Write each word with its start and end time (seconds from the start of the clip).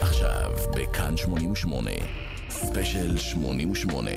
עכשיו 0.00 0.50
בכאן 0.76 1.16
88, 1.16 1.90
ספיישל 2.50 3.16
88. 3.18 4.10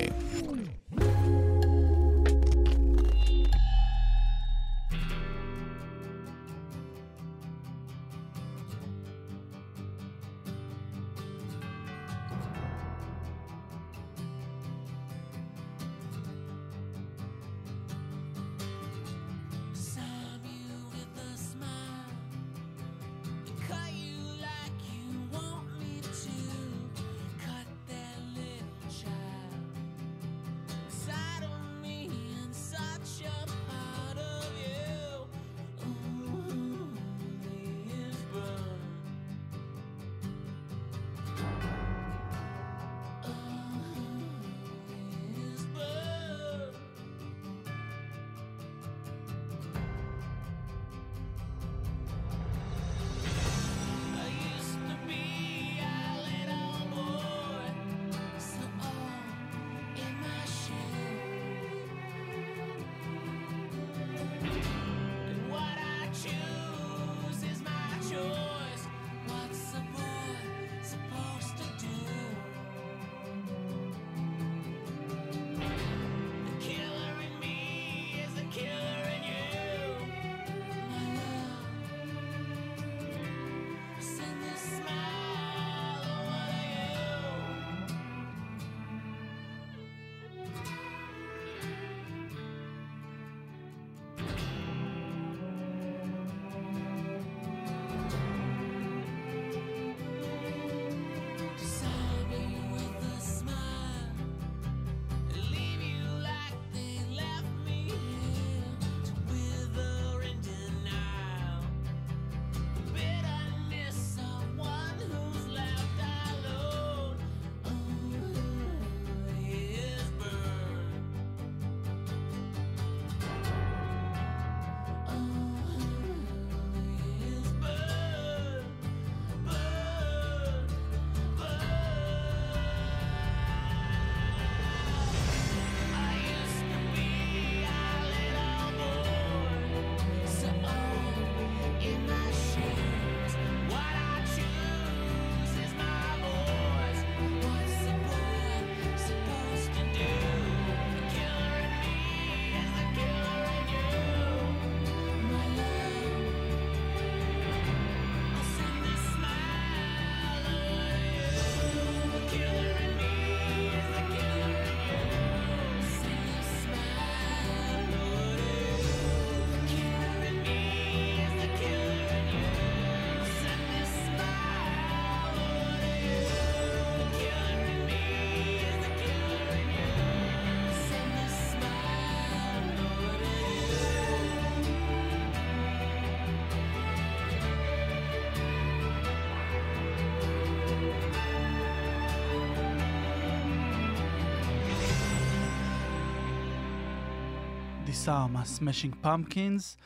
Disarm, 197.94 198.26
ה 198.26 198.34
Smashing 198.34 198.94
Pumpkins. 199.00 199.76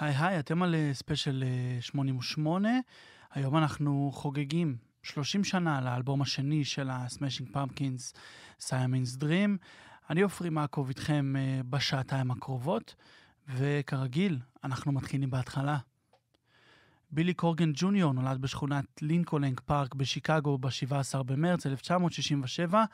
היי 0.00 0.14
היי, 0.18 0.38
אתם 0.38 0.62
על 0.62 0.74
אה, 0.74 0.90
ספיישל 0.92 1.44
אה, 1.46 1.80
88. 1.80 2.68
היום 3.30 3.56
אנחנו 3.56 4.10
חוגגים 4.14 4.76
30 5.02 5.44
שנה 5.44 5.80
לאלבום 5.80 6.22
השני 6.22 6.64
של 6.64 6.88
ה 6.90 6.96
Smashing 6.96 7.48
Pumpkins, 7.52 8.14
Siamese 8.60 9.16
Dream. 9.16 9.58
אני 10.10 10.20
עופרי 10.20 10.50
מעקוב 10.50 10.88
איתכם 10.88 11.34
אה, 11.38 11.60
בשעתיים 11.70 12.30
הקרובות, 12.30 12.94
וכרגיל, 13.48 14.38
אנחנו 14.64 14.92
מתחילים 14.92 15.30
בהתחלה. 15.30 15.78
בילי 17.10 17.34
קורגן 17.34 17.70
ג'וניור 17.74 18.12
נולד 18.12 18.40
בשכונת 18.40 18.84
לינקולן 19.02 19.60
פארק 19.60 19.94
בשיקגו 19.94 20.58
ב-17 20.58 21.22
במרץ 21.22 21.66
1967 21.66 22.84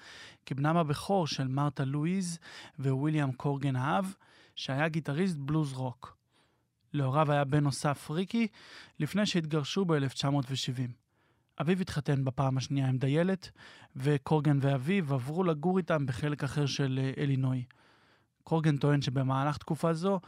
כבנם 0.47 0.77
הבכור 0.77 1.27
של 1.27 1.49
מרתה 1.49 1.85
לואיז 1.85 2.39
וויליאם 2.79 3.33
קורגן 3.33 3.77
האב, 3.77 4.15
שהיה 4.57 4.89
גיטריסט 4.89 5.37
בלוז 5.37 5.73
רוק. 5.73 6.17
להוריו 6.93 7.33
היה 7.33 7.45
בן 7.45 7.65
נוסף 7.65 8.11
ריקי, 8.11 8.49
לפני 9.01 9.27
שהתגרשו 9.27 9.85
ב-1970. 9.85 10.91
אביו 11.61 11.81
התחתן 11.81 12.25
בפעם 12.25 12.57
השנייה 12.57 12.89
עם 12.89 12.99
דיילת, 12.99 13.51
וקורגן 13.97 14.59
ואביו 14.61 15.15
עברו 15.15 15.45
לגור 15.45 15.79
איתם 15.79 16.07
בחלק 16.07 16.45
אחר 16.45 16.67
של 16.67 17.01
אה, 17.03 17.23
אלינוי. 17.23 17.65
קורגן 18.45 18.77
טוען 18.77 19.03
שבמהלך 19.03 19.59
תקופה 19.59 19.95
זו, 19.95 20.21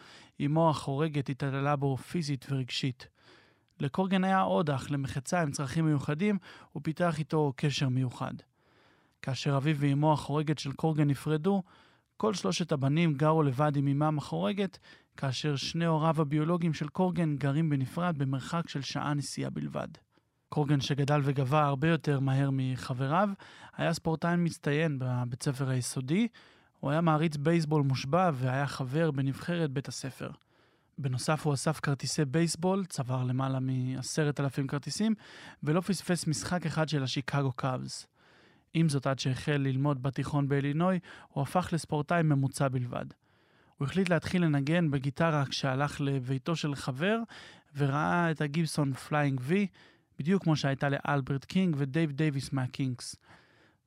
אמו 0.46 0.70
החורגת 0.70 1.28
התעללה 1.28 1.76
בו 1.76 1.96
פיזית 1.96 2.46
ורגשית. 2.50 3.08
לקורגן 3.80 4.24
היה 4.24 4.40
עוד 4.40 4.70
אח 4.70 4.90
למחצה 4.90 5.42
עם 5.42 5.50
צרכים 5.50 5.86
מיוחדים, 5.86 6.38
הוא 6.72 6.82
פיתח 6.82 7.18
איתו 7.18 7.52
קשר 7.56 7.88
מיוחד. 7.88 8.34
כאשר 9.22 9.56
אביו 9.56 9.76
ואמו 9.78 10.12
החורגת 10.12 10.58
של 10.58 10.72
קורגן 10.72 11.08
נפרדו, 11.08 11.62
כל 12.16 12.34
שלושת 12.34 12.72
הבנים 12.72 13.14
גרו 13.14 13.42
לבד 13.42 13.76
עם 13.76 13.88
אמם 13.88 14.18
החורגת, 14.18 14.78
כאשר 15.16 15.56
שני 15.56 15.86
הוריו 15.86 16.20
הביולוגיים 16.20 16.74
של 16.74 16.88
קורגן 16.88 17.36
גרים 17.36 17.70
בנפרד 17.70 18.18
במרחק 18.18 18.68
של 18.68 18.82
שעה 18.82 19.14
נסיעה 19.14 19.50
בלבד. 19.50 19.88
קורגן 20.48 20.80
שגדל 20.80 21.20
וגבה 21.24 21.64
הרבה 21.64 21.88
יותר 21.88 22.20
מהר 22.20 22.50
מחבריו, 22.52 23.28
היה 23.76 23.92
ספורטאי 23.92 24.36
מצטיין 24.36 24.98
בבית 24.98 25.42
ספר 25.42 25.68
היסודי, 25.68 26.28
הוא 26.80 26.90
היה 26.90 27.00
מעריץ 27.00 27.36
בייסבול 27.36 27.82
מושבע 27.82 28.30
והיה 28.34 28.66
חבר 28.66 29.10
בנבחרת 29.10 29.70
בית 29.70 29.88
הספר. 29.88 30.30
בנוסף 30.98 31.46
הוא 31.46 31.54
אסף 31.54 31.80
כרטיסי 31.80 32.24
בייסבול, 32.24 32.84
צבר 32.84 33.24
למעלה 33.24 33.58
מעשרת 33.60 34.40
אלפים 34.40 34.66
כרטיסים, 34.66 35.14
ולא 35.62 35.80
פספס 35.80 36.26
משחק 36.26 36.66
אחד 36.66 36.88
של 36.88 37.02
השיקגו 37.02 37.52
Cubs. 37.52 38.06
עם 38.78 38.88
זאת, 38.88 39.06
עד 39.06 39.18
שהחל 39.18 39.52
ללמוד 39.52 40.02
בתיכון 40.02 40.48
באלינוי, 40.48 40.98
הוא 41.28 41.42
הפך 41.42 41.68
לספורטאי 41.72 42.22
ממוצע 42.22 42.68
בלבד. 42.68 43.06
הוא 43.76 43.86
החליט 43.86 44.08
להתחיל 44.08 44.44
לנגן 44.44 44.90
בגיטרה 44.90 45.44
כשהלך 45.46 46.00
לביתו 46.00 46.56
של 46.56 46.74
חבר, 46.74 47.18
וראה 47.76 48.30
את 48.30 48.40
ה 48.40 48.48
Gibson 48.48 48.92
Flying 48.92 49.40
V, 49.42 49.66
בדיוק 50.18 50.42
כמו 50.42 50.56
שהייתה 50.56 50.88
לאלברט 50.88 51.44
קינג 51.44 51.74
ודייב 51.78 52.12
דייוויס 52.12 52.52
מה 52.52 52.68
Kinks. 52.68 53.16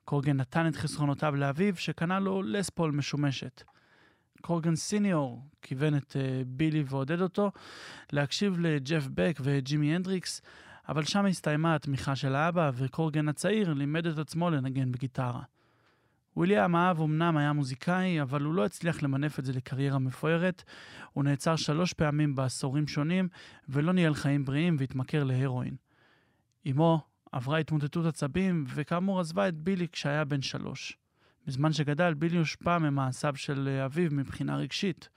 קורגן 0.05 0.37
נתן 0.37 0.67
את 0.67 0.75
חסכונותיו 0.75 1.35
לאביו, 1.35 1.75
שקנה 1.75 2.19
לו 2.19 2.43
Les 2.43 2.64
Paul 2.64 2.91
משומשת. 2.91 3.63
קורגן 4.41 4.75
סיניור 4.75 5.41
כיוון 5.61 5.97
את 5.97 6.15
uh, 6.15 6.45
בילי 6.47 6.83
ועודד 6.87 7.21
אותו 7.21 7.51
להקשיב 8.11 8.59
לג'ף 8.59 9.07
בק 9.13 9.37
וג'ימי 9.41 9.95
הנדריקס, 9.95 10.41
אבל 10.89 11.03
שם 11.03 11.25
הסתיימה 11.25 11.75
התמיכה 11.75 12.15
של 12.15 12.35
האבא, 12.35 12.71
וקורגן 12.73 13.29
הצעיר 13.29 13.73
לימד 13.73 14.07
את 14.07 14.17
עצמו 14.17 14.49
לנגן 14.49 14.91
בגיטרה. 14.91 15.41
וויליאם 16.37 16.75
האב 16.75 17.01
אמנם 17.01 17.37
היה 17.37 17.53
מוזיקאי, 17.53 18.21
אבל 18.21 18.41
הוא 18.41 18.53
לא 18.53 18.65
הצליח 18.65 19.03
למנף 19.03 19.39
את 19.39 19.45
זה 19.45 19.53
לקריירה 19.53 19.99
מפוארת. 19.99 20.63
הוא 21.13 21.23
נעצר 21.23 21.55
שלוש 21.55 21.93
פעמים 21.93 22.35
בעשורים 22.35 22.87
שונים, 22.87 23.27
ולא 23.69 23.93
ניהל 23.93 24.13
חיים 24.13 24.45
בריאים 24.45 24.75
והתמכר 24.79 25.23
להרואין. 25.23 25.75
אמו 26.71 27.01
עברה 27.31 27.57
התמוטטות 27.57 28.05
עצבים, 28.05 28.65
וכאמור 28.67 29.19
עזבה 29.19 29.47
את 29.47 29.55
בילי 29.55 29.87
כשהיה 29.91 30.25
בן 30.25 30.41
שלוש. 30.41 30.97
בזמן 31.47 31.73
שגדל, 31.73 32.13
בילי 32.13 32.37
הושפע 32.37 32.77
ממעשיו 32.77 33.35
של 33.35 33.81
אביו 33.85 34.09
מבחינה 34.11 34.57
רגשית. 34.57 35.09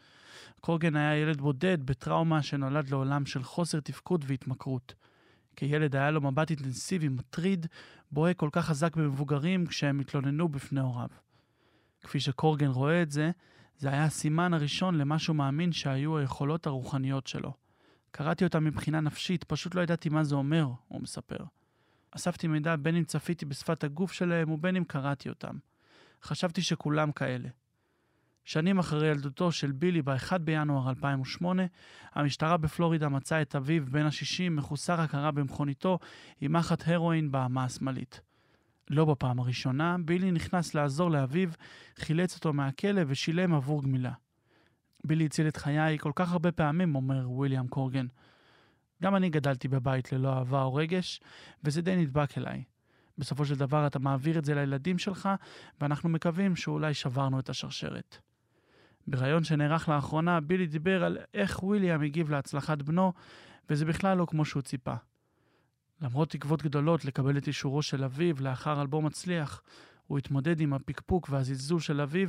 קורגן 0.61 0.97
היה 0.97 1.17
ילד 1.17 1.41
בודד 1.41 1.79
בטראומה 1.87 2.43
שנולד 2.43 2.91
לעולם 2.91 3.27
של 3.27 3.43
חוסר 3.43 3.81
תפקוד 3.81 4.25
והתמכרות. 4.29 4.95
כילד 5.57 5.97
היה 5.97 6.11
לו 6.11 6.21
מבט 6.21 6.51
אינטנסיבי, 6.51 7.09
מטריד, 7.09 7.67
בוהה 8.11 8.35
כל 8.35 8.49
כך 8.53 8.67
חזק 8.67 8.97
במבוגרים 8.97 9.67
כשהם 9.67 10.01
התלוננו 10.01 10.49
בפני 10.49 10.81
הוריו. 10.81 11.09
כפי 12.01 12.21
שקורגן 12.21 12.67
רואה 12.71 13.03
את 13.03 13.11
זה, 13.11 13.31
זה 13.77 13.89
היה 13.89 14.05
הסימן 14.05 14.55
הראשון 14.55 14.95
למה 14.95 15.19
שהוא 15.19 15.37
מאמין 15.37 15.73
שהיו 15.73 16.19
היכולות 16.19 16.67
הרוחניות 16.67 17.27
שלו. 17.27 17.53
קראתי 18.11 18.45
אותם 18.45 18.65
מבחינה 18.65 19.01
נפשית, 19.01 19.45
פשוט 19.45 19.75
לא 19.75 19.81
ידעתי 19.81 20.09
מה 20.09 20.25
זה 20.25 20.35
אומר, 20.35 20.67
הוא 20.89 21.03
מספר. 21.03 21.45
אספתי 22.11 22.47
מידע 22.47 22.77
בין 22.77 22.97
אם 22.97 23.05
צפיתי 23.05 23.45
בשפת 23.45 23.85
הגוף 23.85 24.13
שלהם 24.13 24.51
ובין 24.51 24.77
אם 24.77 24.85
קראתי 24.85 25.29
אותם. 25.29 25.57
חשבתי 26.23 26.63
שכולם 26.63 27.13
כאלה. 27.13 27.49
שנים 28.45 28.79
אחרי 28.79 29.09
ילדותו 29.09 29.53
של 29.53 29.73
בילי 29.73 30.03
ב-1 30.03 30.39
בינואר 30.39 30.89
2008, 30.89 31.63
המשטרה 32.13 32.57
בפלורידה 32.57 33.09
מצאה 33.09 33.43
את 33.43 33.57
אביו 33.57 33.87
בן 33.87 34.07
ה-60 34.07 34.51
מחוסר 34.51 35.01
הכרה 35.01 35.31
במכוניתו 35.31 35.99
עם 36.41 36.53
מחט 36.53 36.89
הרואין 36.89 37.33
באמה 37.33 37.65
השמאלית. 37.65 38.21
לא 38.91 39.05
בפעם 39.05 39.41
הראשונה, 39.41 39.97
בילי 40.05 40.31
נכנס 40.31 40.75
לעזור 40.75 41.11
לאביו, 41.11 41.49
חילץ 41.97 42.35
אותו 42.35 42.53
מהכלא 42.53 43.03
ושילם 43.07 43.55
עבור 43.55 43.83
גמילה. 43.83 44.13
בילי 45.05 45.27
הציל 45.27 45.49
את 45.49 45.57
חיי 45.57 45.99
כל 45.99 46.13
כך 46.15 46.33
הרבה 46.33 46.53
פעמים, 46.53 46.95
אומר 46.95 47.31
וויליאם 47.31 47.69
קורגן. 47.69 48.07
גם 49.03 49.17
אני 49.17 49.31
גדלתי 49.31 49.69
בבית 49.69 50.13
ללא 50.13 50.33
אהבה 50.33 50.63
או 50.63 50.75
רגש, 50.75 51.21
וזה 51.65 51.83
די 51.83 51.97
נדבק 51.97 52.39
אליי. 52.39 52.65
בסופו 53.19 53.45
של 53.45 53.55
דבר 53.55 53.87
אתה 53.87 53.99
מעביר 53.99 54.39
את 54.39 54.45
זה 54.45 54.55
לילדים 54.55 54.99
שלך, 54.99 55.29
ואנחנו 55.81 56.09
מקווים 56.09 56.57
שאולי 56.57 56.95
שברנו 56.95 57.41
את 57.41 57.49
השרשרת. 57.49 58.19
בריאיון 59.07 59.45
שנערך 59.45 59.89
לאחרונה, 59.89 60.41
בילי 60.41 60.67
דיבר 60.67 61.05
על 61.05 61.19
איך 61.35 61.63
וויליאם 61.63 62.03
הגיב 62.03 62.31
להצלחת 62.31 62.83
בנו, 62.83 63.13
וזה 63.71 63.85
בכלל 63.85 64.19
לא 64.19 64.27
כמו 64.27 64.45
שהוא 64.45 64.63
ציפה. 64.63 64.95
למרות 66.01 66.31
תקוות 66.31 66.63
גדולות 66.63 67.05
לקבל 67.05 67.39
את 67.39 67.47
אישורו 67.47 67.83
של 67.83 68.05
אביו 68.05 68.35
לאחר 68.41 68.81
אלבום 68.81 69.07
מצליח, 69.07 69.63
הוא 70.07 70.19
התמודד 70.19 70.61
עם 70.61 70.73
הפקפוק 70.73 71.29
והזלזול 71.31 71.81
של 71.81 72.01
אביו 72.01 72.29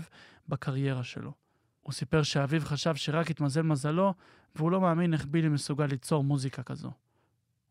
בקריירה 0.50 1.04
שלו. 1.04 1.34
הוא 1.82 1.94
סיפר 1.94 2.24
שאביו 2.24 2.62
חשב 2.62 2.96
שרק 2.96 3.32
התמזל 3.32 3.62
מזלו, 3.62 4.14
והוא 4.56 4.72
לא 4.72 4.82
מאמין 4.82 5.14
איך 5.14 5.26
בילי 5.26 5.50
מסוגל 5.50 5.86
ליצור 5.86 6.24
מוזיקה 6.24 6.64
כזו. 6.64 6.92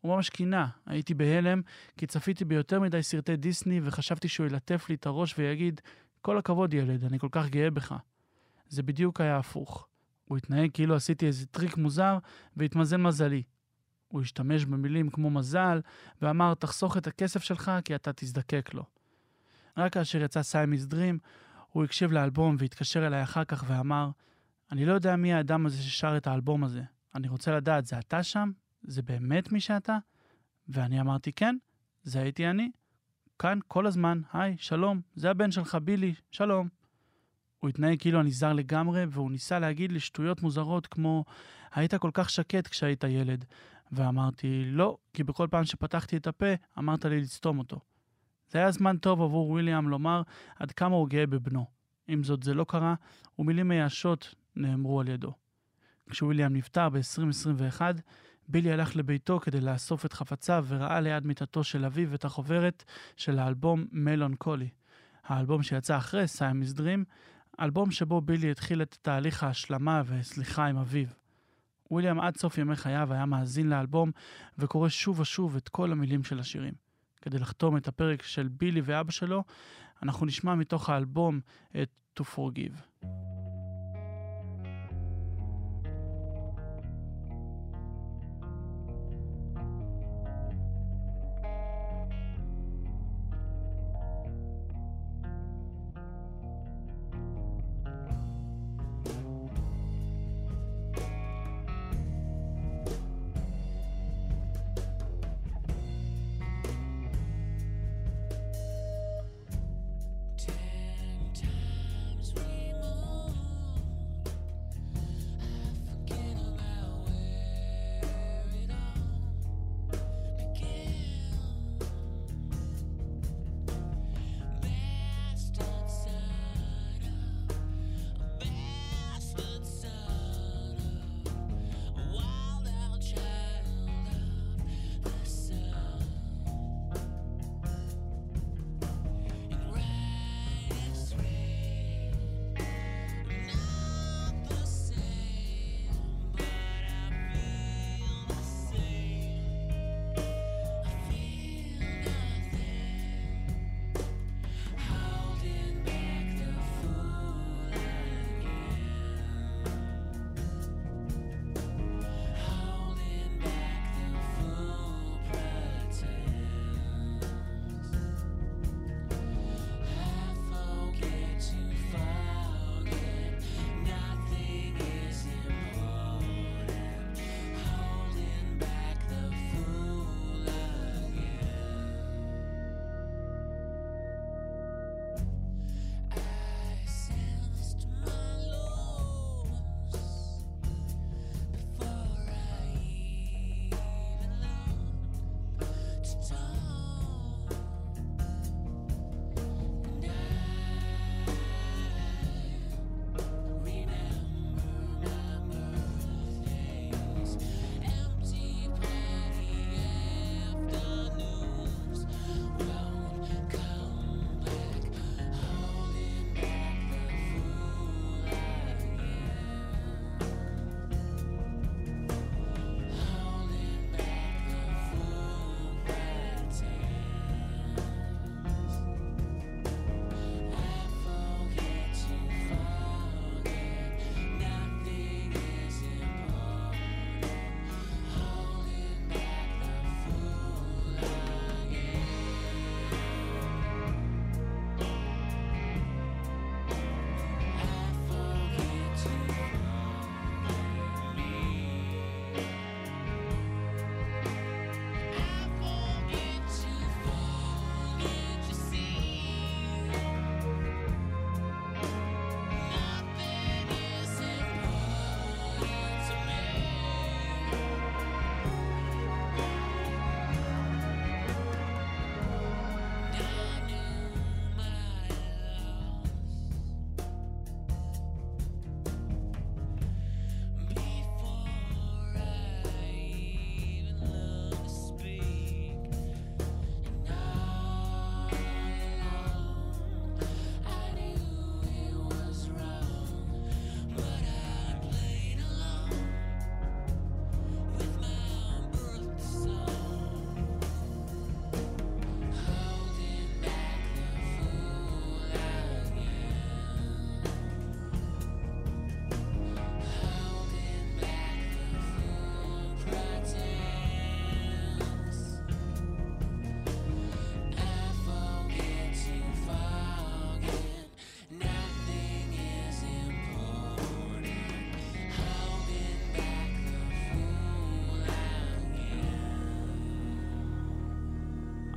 הוא 0.01 0.15
ממש 0.15 0.29
קינה, 0.29 0.67
הייתי 0.85 1.13
בהלם, 1.13 1.61
כי 1.97 2.07
צפיתי 2.07 2.45
ביותר 2.45 2.79
מדי 2.79 3.03
סרטי 3.03 3.35
דיסני 3.35 3.79
וחשבתי 3.83 4.27
שהוא 4.27 4.45
ילטף 4.45 4.89
לי 4.89 4.95
את 4.95 5.05
הראש 5.05 5.35
ויגיד, 5.37 5.81
כל 6.21 6.37
הכבוד 6.37 6.73
ילד, 6.73 7.03
אני 7.05 7.19
כל 7.19 7.27
כך 7.31 7.49
גאה 7.49 7.71
בך. 7.71 7.95
זה 8.73 8.83
בדיוק 8.83 9.21
היה 9.21 9.37
הפוך. 9.37 9.87
הוא 10.25 10.37
התנהג 10.37 10.69
כאילו 10.73 10.95
עשיתי 10.95 11.27
איזה 11.27 11.45
טריק 11.45 11.77
מוזר 11.77 12.17
והתמזל 12.57 12.97
מזלי. 12.97 13.43
הוא 14.07 14.21
השתמש 14.21 14.65
במילים 14.65 15.09
כמו 15.09 15.29
מזל, 15.29 15.81
ואמר, 16.21 16.53
תחסוך 16.53 16.97
את 16.97 17.07
הכסף 17.07 17.43
שלך 17.43 17.71
כי 17.85 17.95
אתה 17.95 18.13
תזדקק 18.13 18.73
לו. 18.73 18.83
רק 19.77 19.93
כאשר 19.93 20.21
יצא 20.21 20.43
Siamese 20.43 20.85
Dream, 20.85 21.19
הוא 21.69 21.83
הקשיב 21.83 22.11
לאלבום 22.11 22.55
והתקשר 22.59 23.07
אליי 23.07 23.23
אחר 23.23 23.43
כך 23.43 23.63
ואמר, 23.67 24.09
אני 24.71 24.85
לא 24.85 24.93
יודע 24.93 25.15
מי 25.15 25.33
האדם 25.33 25.65
הזה 25.65 25.83
ששר 25.83 26.17
את 26.17 26.27
האלבום 26.27 26.63
הזה. 26.63 26.83
אני 27.15 27.27
רוצה 27.27 27.55
לדעת, 27.55 27.85
זה 27.85 27.99
אתה 27.99 28.23
שם? 28.23 28.51
זה 28.83 29.01
באמת 29.01 29.51
מי 29.51 29.59
שאתה? 29.59 29.97
ואני 30.67 31.01
אמרתי, 31.01 31.31
כן, 31.31 31.57
זה 32.03 32.21
הייתי 32.21 32.49
אני. 32.49 32.71
כאן 33.39 33.59
כל 33.67 33.87
הזמן, 33.87 34.21
היי, 34.33 34.55
שלום, 34.57 35.01
זה 35.15 35.29
הבן 35.29 35.51
שלך, 35.51 35.75
בילי, 35.75 36.13
שלום. 36.31 36.82
הוא 37.63 37.69
התנהג 37.69 37.99
כאילו 37.99 38.19
אני 38.19 38.31
זר 38.31 38.53
לגמרי, 38.53 39.05
והוא 39.09 39.31
ניסה 39.31 39.59
להגיד 39.59 39.91
לי 39.91 39.99
שטויות 39.99 40.41
מוזרות 40.41 40.87
כמו, 40.87 41.25
היית 41.73 41.95
כל 41.95 42.09
כך 42.13 42.29
שקט 42.29 42.67
כשהיית 42.67 43.03
ילד. 43.03 43.45
ואמרתי, 43.91 44.63
לא, 44.65 44.97
כי 45.13 45.23
בכל 45.23 45.47
פעם 45.51 45.65
שפתחתי 45.65 46.17
את 46.17 46.27
הפה, 46.27 46.45
אמרת 46.79 47.05
לי 47.05 47.21
לסתום 47.21 47.59
אותו. 47.59 47.79
זה 48.49 48.59
היה 48.59 48.71
זמן 48.71 48.97
טוב 48.97 49.21
עבור 49.21 49.49
וויליאם 49.49 49.89
לומר 49.89 50.21
עד 50.59 50.71
כמה 50.71 50.95
הוא 50.95 51.09
גאה 51.09 51.27
בבנו. 51.27 51.65
עם 52.07 52.23
זאת, 52.23 52.43
זה 52.43 52.53
לא 52.53 52.63
קרה, 52.63 52.95
ומילים 53.39 53.67
מייאשות 53.67 54.35
נאמרו 54.55 55.01
על 55.01 55.07
ידו. 55.07 55.33
כשוויליאם 56.09 56.53
נפטר 56.53 56.89
ב-2021, 56.89 57.81
בילי 58.47 58.71
הלך 58.71 58.95
לביתו 58.95 59.39
כדי 59.39 59.61
לאסוף 59.61 60.05
את 60.05 60.13
חפציו 60.13 60.65
וראה 60.67 60.99
ליד 60.99 61.25
מיטתו 61.25 61.63
של 61.63 61.85
אביו 61.85 62.13
את 62.13 62.25
החוברת 62.25 62.83
של 63.15 63.39
האלבום 63.39 63.85
מלון 63.91 64.35
קולי. 64.35 64.69
האלבום 65.23 65.63
שיצא 65.63 65.97
אחרי 65.97 66.27
סיימיס 66.27 66.73
דרים, 66.73 67.05
אלבום 67.59 67.91
שבו 67.91 68.21
בילי 68.21 68.51
התחיל 68.51 68.81
את 68.81 68.97
תהליך 69.01 69.43
ההשלמה 69.43 70.01
וסליחה 70.05 70.65
עם 70.65 70.77
אביו. 70.77 71.07
וויליאם 71.91 72.19
עד 72.19 72.37
סוף 72.37 72.57
ימי 72.57 72.75
חייו 72.75 73.13
היה 73.13 73.25
מאזין 73.25 73.69
לאלבום 73.69 74.11
וקורא 74.57 74.89
שוב 74.89 75.19
ושוב 75.19 75.55
את 75.55 75.69
כל 75.69 75.91
המילים 75.91 76.23
של 76.23 76.39
השירים. 76.39 76.73
כדי 77.21 77.39
לחתום 77.39 77.77
את 77.77 77.87
הפרק 77.87 78.23
של 78.23 78.47
בילי 78.47 78.81
ואבא 78.83 79.11
שלו, 79.11 79.43
אנחנו 80.03 80.25
נשמע 80.25 80.55
מתוך 80.55 80.89
האלבום 80.89 81.39
את 81.81 81.89
To 82.19 82.23
Forgive. 82.23 83.05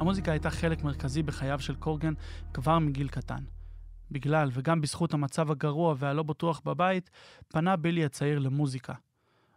המוזיקה 0.06 0.32
הייתה 0.32 0.50
חלק 0.50 0.84
מרכזי 0.84 1.22
בחייו 1.22 1.60
של 1.60 1.74
קורגן 1.74 2.12
כבר 2.54 2.78
מגיל 2.78 3.08
קטן. 3.08 3.44
בגלל 4.10 4.48
וגם 4.52 4.80
בזכות 4.80 5.14
המצב 5.14 5.50
הגרוע 5.50 5.94
והלא 5.98 6.22
בטוח 6.22 6.60
בבית, 6.64 7.10
פנה 7.48 7.76
בילי 7.76 8.04
הצעיר 8.04 8.38
למוזיקה. 8.38 8.94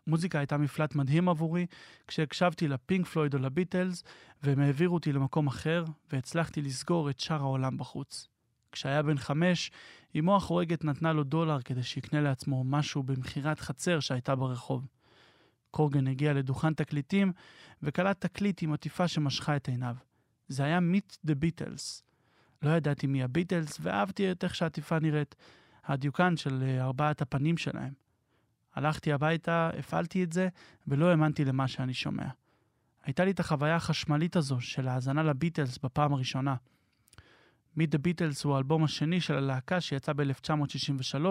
מוזיקה 0.08 0.40
הייתה 0.40 0.58
מפלט 0.58 0.96
מדהים 0.96 1.30
עבורי, 1.30 1.66
כשהקשבתי 2.08 2.68
לפינק 2.68 3.08
פלויד 3.08 3.34
או 3.34 3.40
לביטלס, 3.40 4.04
והם 4.44 4.60
העבירו 4.60 4.94
אותי 4.94 5.14
למקום 5.14 5.48
אחר, 5.48 5.86
והצלחתי 6.12 6.62
לסגור 6.62 7.10
את 7.10 7.20
שאר 7.20 7.42
העולם 7.42 7.78
בחוץ. 7.78 8.28
כשהיה 8.72 9.04
בן 9.04 9.18
חמש, 9.18 9.72
אמו 10.20 10.36
החורגת 10.36 10.84
נתנה 10.84 11.14
לו 11.14 11.24
דולר 11.24 11.62
כדי 11.62 11.84
שיקנה 11.84 12.22
לעצמו 12.22 12.64
משהו 12.64 13.04
במכירת 13.04 13.60
חצר 13.60 14.00
שהייתה 14.00 14.36
ברחוב. 14.36 14.88
קורגן 15.72 16.08
הגיע 16.08 16.34
לדוכן 16.34 16.74
תקליטים, 16.74 17.32
וקלט 17.84 18.26
תקליט 18.26 18.64
עם 18.64 18.74
עטיפה 18.74 19.08
שמשכה 19.08 19.56
את 19.56 19.68
עיניו. 19.68 19.96
זה 20.50 20.64
היה 20.64 20.80
מיט 20.80 21.16
דה 21.26 21.36
ביטלס. 21.36 22.04
לא 22.62 22.70
ידעתי 22.70 23.08
מי 23.08 23.24
הביטלס, 23.24 23.78
ואהבתי 23.82 24.32
את 24.32 24.44
איך 24.44 24.56
שהעטיפה 24.56 25.00
נראית, 25.00 25.36
הדיוקן 25.86 26.38
של 26.38 26.64
אה, 26.64 26.84
ארבעת 26.84 27.22
הפנים 27.22 27.58
שלהם. 27.58 27.94
הלכתי 28.76 29.14
הביתה, 29.14 29.70
הפעלתי 29.80 30.24
את 30.24 30.34
זה, 30.34 30.50
ולא 30.88 31.10
האמנתי 31.10 31.46
למה 31.46 31.68
שאני 31.68 31.94
שומע. 31.94 32.28
הייתה 33.04 33.26
לי 33.26 33.32
את 33.32 33.40
החוויה 33.40 33.76
החשמלית 33.76 34.36
הזו 34.36 34.62
של 34.62 34.88
האזנה 34.88 35.24
לביטלס 35.24 35.78
בפעם 35.78 36.14
הראשונה. 36.14 36.56
Meet 37.78 37.96
the 37.96 37.98
Beatles 37.98 38.42
הוא 38.44 38.56
האלבום 38.56 38.84
השני 38.84 39.22
של 39.22 39.36
הלהקה 39.36 39.82
שיצא 39.82 40.14
ב-1963. 40.14 41.26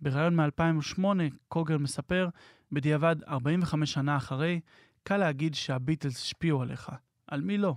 בריאיון 0.00 0.36
מ-2008, 0.36 1.04
קוגר 1.48 1.78
מספר, 1.78 2.28
בדיעבד 2.72 3.16
45 3.28 3.92
שנה 3.92 4.16
אחרי, 4.16 4.60
קל 5.02 5.16
להגיד 5.16 5.54
שהביטלס 5.54 6.16
השפיעו 6.22 6.62
עליך. 6.62 6.90
על 7.26 7.40
מי 7.40 7.58
לא? 7.58 7.74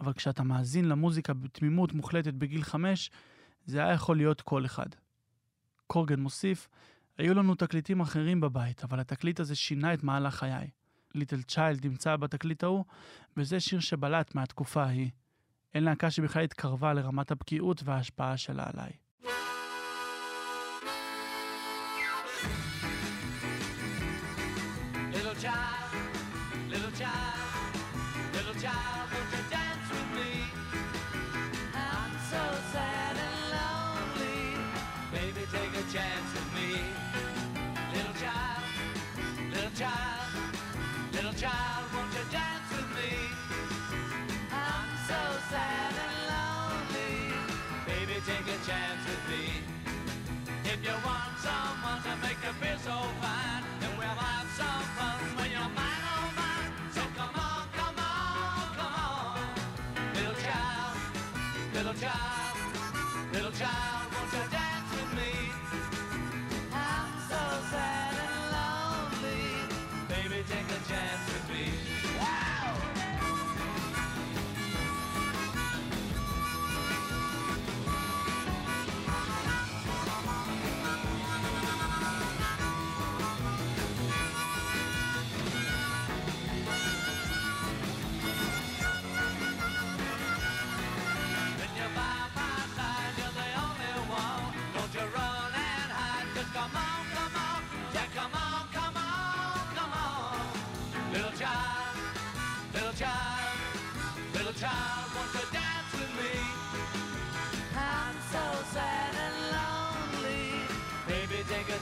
אבל 0.00 0.12
כשאתה 0.12 0.42
מאזין 0.42 0.88
למוזיקה 0.88 1.34
בתמימות 1.34 1.92
מוחלטת 1.92 2.34
בגיל 2.34 2.62
חמש, 2.62 3.10
זה 3.64 3.84
היה 3.84 3.92
יכול 3.92 4.16
להיות 4.16 4.40
כל 4.40 4.66
אחד. 4.66 4.86
קורגן 5.86 6.20
מוסיף, 6.20 6.68
היו 7.18 7.34
לנו 7.34 7.54
תקליטים 7.54 8.00
אחרים 8.00 8.40
בבית, 8.40 8.84
אבל 8.84 9.00
התקליט 9.00 9.40
הזה 9.40 9.54
שינה 9.54 9.94
את 9.94 10.02
מהלך 10.02 10.34
חיי. 10.34 10.70
ליטל 11.14 11.42
צ'יילד 11.42 11.86
נמצא 11.86 12.16
בתקליט 12.16 12.64
ההוא, 12.64 12.84
וזה 13.36 13.60
שיר 13.60 13.80
שבלט 13.80 14.34
מהתקופה 14.34 14.82
ההיא. 14.82 15.10
אין 15.74 15.84
להקה 15.84 16.10
שבכלל 16.10 16.42
התקרבה 16.42 16.92
לרמת 16.92 17.30
הבקיאות 17.30 17.82
וההשפעה 17.84 18.36
שלה 18.36 18.64
עליי. 18.72 18.90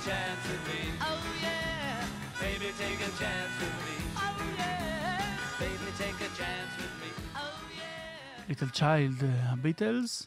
Chance 0.08 0.44
with 0.50 0.64
me. 0.70 0.80
Oh 1.08 1.20
yeah. 1.44 2.42
Baby, 2.44 2.68
take 2.82 3.00
a 3.08 3.10
chance 3.20 3.54
with 3.62 3.78
me. 3.86 3.96
Oh 4.24 4.38
yeah. 4.58 5.62
Baby, 5.62 5.88
take 6.02 6.18
a 6.28 6.30
chance 6.40 6.72
with 6.80 6.94
me. 7.00 7.10
Oh 7.42 7.58
yeah. 7.78 8.48
Little 8.48 8.68
Child, 8.68 9.24
הביטלס. 9.42 10.26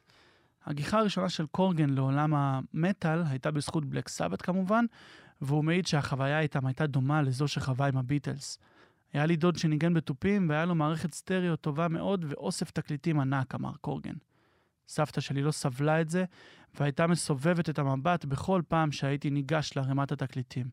הגיחה 0.66 1.00
הראשונה 1.00 1.30
של 1.30 1.46
קורגן 1.46 1.90
לעולם 1.90 2.34
המטאל 2.34 3.24
הייתה 3.30 3.52
בזכות 3.52 3.86
Black 3.86 4.08
Sabbath 4.08 4.42
כמובן, 4.42 4.86
והוא 5.42 5.64
מעיד 5.64 5.88
שהחוויה 5.88 6.40
איתם 6.40 6.66
הייתה 6.66 6.88
דומה 6.88 7.22
לזו 7.22 7.48
שחווה 7.48 7.88
עם 7.88 7.98
הביטלס. 7.98 8.58
היה 9.14 9.26
לי 9.26 9.36
דוד 9.36 9.56
שניגן 9.56 9.94
בתופים 9.94 10.50
והיה 10.50 10.66
לו 10.66 10.76
מערכת 10.76 11.14
סטריאו 11.14 11.56
טובה 11.56 11.88
מאוד 11.88 12.26
ואוסף 12.28 12.72
תקליטים 12.72 13.20
ענק, 13.20 13.56
אמר 13.56 13.72
קורגן. 13.82 14.14
סבתא 14.88 15.22
שלי 15.22 15.42
לא 15.42 15.52
סבלה 15.52 16.02
את 16.02 16.10
זה, 16.10 16.26
והייתה 16.80 17.08
מסובבת 17.08 17.70
את 17.70 17.80
המבט 17.80 18.26
בכל 18.26 18.62
פעם 18.68 18.92
שהייתי 18.92 19.30
ניגש 19.30 19.72
לערימת 19.76 20.12
התקליטים. 20.12 20.70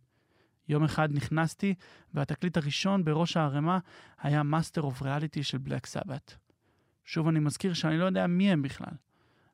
יום 0.68 0.84
אחד 0.84 1.08
נכנסתי, 1.12 1.74
והתקליט 2.14 2.56
הראשון 2.56 3.04
בראש 3.04 3.36
הערימה 3.36 3.78
היה 4.20 4.42
Master 4.42 4.82
of 4.82 5.02
Reality 5.02 5.42
של 5.42 5.58
Black 5.58 5.86
Sabbath. 5.86 6.36
שוב 7.04 7.28
אני 7.28 7.38
מזכיר 7.38 7.74
שאני 7.74 7.98
לא 7.98 8.04
יודע 8.04 8.26
מי 8.26 8.52
הם 8.52 8.62
בכלל. 8.62 8.94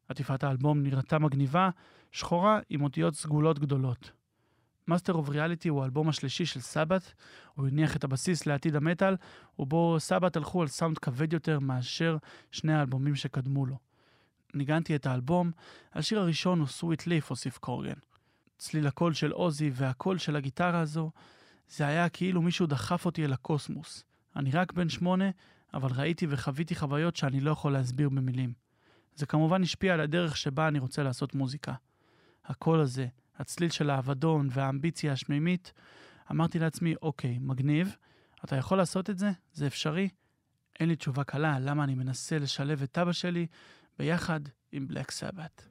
עטיפת 0.08 0.44
האלבום 0.44 0.82
נראתה 0.82 1.18
מגניבה, 1.18 1.70
שחורה 2.12 2.61
עם 2.70 2.82
אותיות 2.82 3.14
סגולות 3.14 3.58
גדולות. 3.58 4.11
Master 4.88 5.12
of 5.12 5.28
Reality 5.28 5.68
הוא 5.68 5.82
האלבום 5.82 6.08
השלישי 6.08 6.46
של 6.46 6.61
Sabbath, 6.60 7.12
הוא 7.54 7.66
הניח 7.66 7.96
את 7.96 8.04
הבסיס 8.04 8.46
לעתיד 8.46 8.76
המטאל, 8.76 9.16
ובו 9.58 9.96
Sabbath 10.00 10.36
הלכו 10.37 10.62
על 10.62 10.68
סאונד 10.68 10.99
כבד 10.99 11.32
יותר 11.32 11.58
מאשר 11.58 12.16
שני 12.50 12.75
האלבומים 12.75 13.16
שקדמו 13.16 13.66
לו. 13.66 13.78
ניגנתי 14.54 14.96
את 14.96 15.06
האלבום, 15.06 15.50
השיר 15.92 16.20
הראשון 16.20 16.61
הוא 16.61 16.68
סוויט 16.68 17.06
ליף, 17.06 17.30
הוסיף 17.30 17.58
קורגן. 17.58 17.99
צליל 18.58 18.87
הקול 18.87 19.14
של 19.14 19.32
עוזי 19.32 19.70
והקול 19.75 20.18
של 20.18 20.37
הגיטרה 20.37 20.80
הזו, 20.80 21.11
זה 21.68 21.87
היה 21.87 22.08
כאילו 22.08 22.42
מישהו 22.42 22.66
דחף 22.66 23.06
אותי 23.06 23.25
אל 23.25 23.32
הקוסמוס. 23.32 24.04
אני 24.37 24.50
רק 24.50 24.73
בן 24.73 24.88
שמונה, 24.88 25.30
אבל 25.75 25.90
ראיתי 25.96 26.26
וחוויתי 26.30 26.75
חוויות 26.75 27.16
שאני 27.16 27.40
לא 27.40 27.50
יכול 27.50 27.73
להסביר 27.73 28.08
במילים. 28.08 28.52
זה 29.16 29.26
כמובן 29.26 29.62
השפיע 29.62 29.94
על 29.94 30.00
הדרך 30.00 30.37
שבה 30.37 30.68
אני 30.68 30.78
רוצה 30.78 31.02
לעשות 31.02 31.34
מוזיקה. 31.34 31.75
הקול 32.44 32.80
הזה, 32.80 33.06
הצליל 33.38 33.70
של 33.70 33.90
האבדון 33.90 34.49
והאמביציה 34.50 35.12
השמימית, 35.12 35.73
אמרתי 36.30 36.58
לעצמי, 36.58 36.94
אוקיי, 37.02 37.38
מגניב, 37.40 37.96
אתה 38.44 38.56
יכול 38.56 38.78
לעשות 38.78 39.11
את 39.11 39.18
זה? 39.18 39.30
זה 39.52 39.66
אפשרי? 39.66 40.08
אין 40.80 40.88
לי 40.88 40.96
תשובה 40.96 41.25
קלה 41.25 41.58
למה 41.58 41.84
אני 41.84 41.94
מנסה 41.94 42.38
לשלב 42.38 42.82
את 42.82 42.99
אבא 42.99 43.12
שלי 43.12 43.46
ביחד 43.98 44.40
עם 44.72 44.88
בלק 44.88 45.10
סבת. 45.10 45.68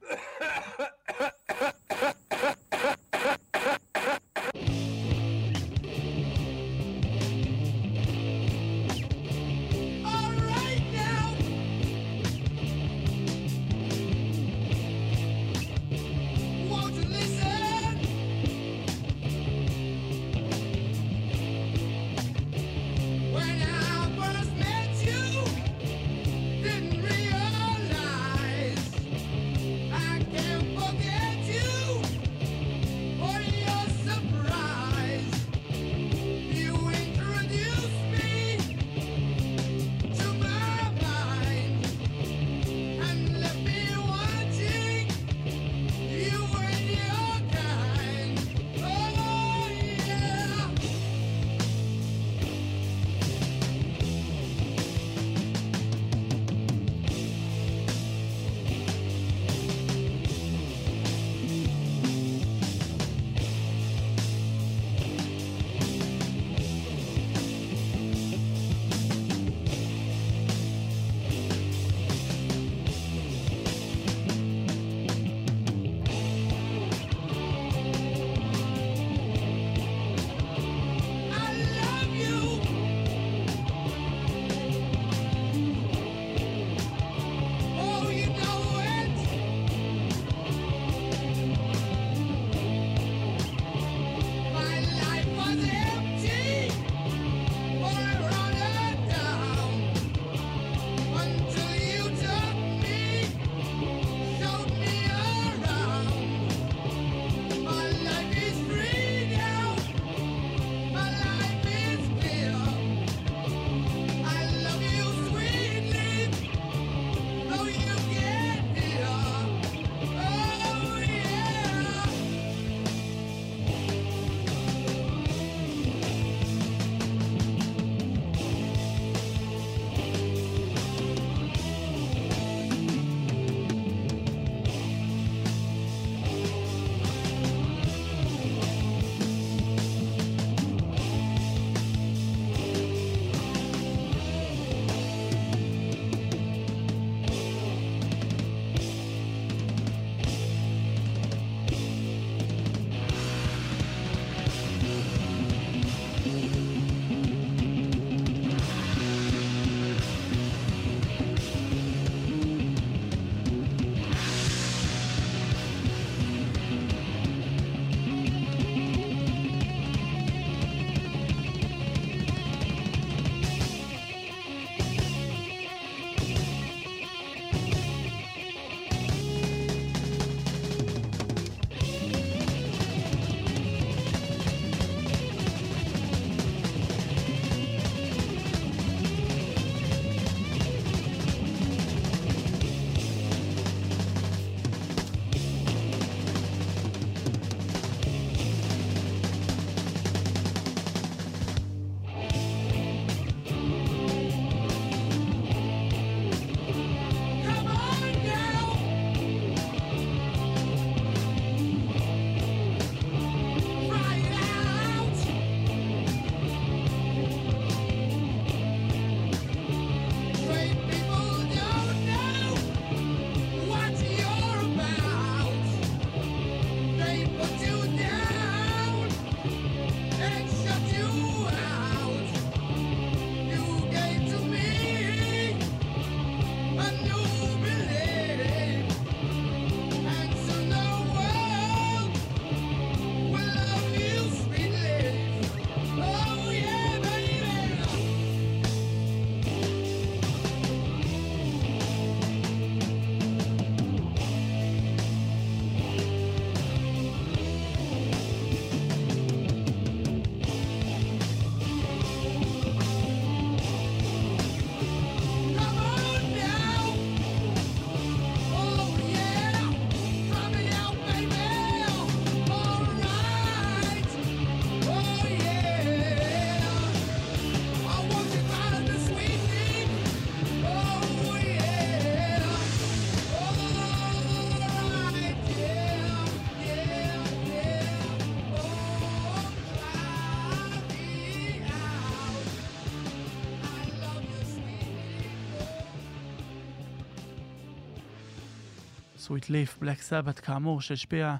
Sweet 299.24 299.50
Leaf, 299.50 299.78
Black 299.78 300.02
Sabbath, 300.02 300.40
כאמור, 300.40 300.82
שהשפיע 300.82 301.36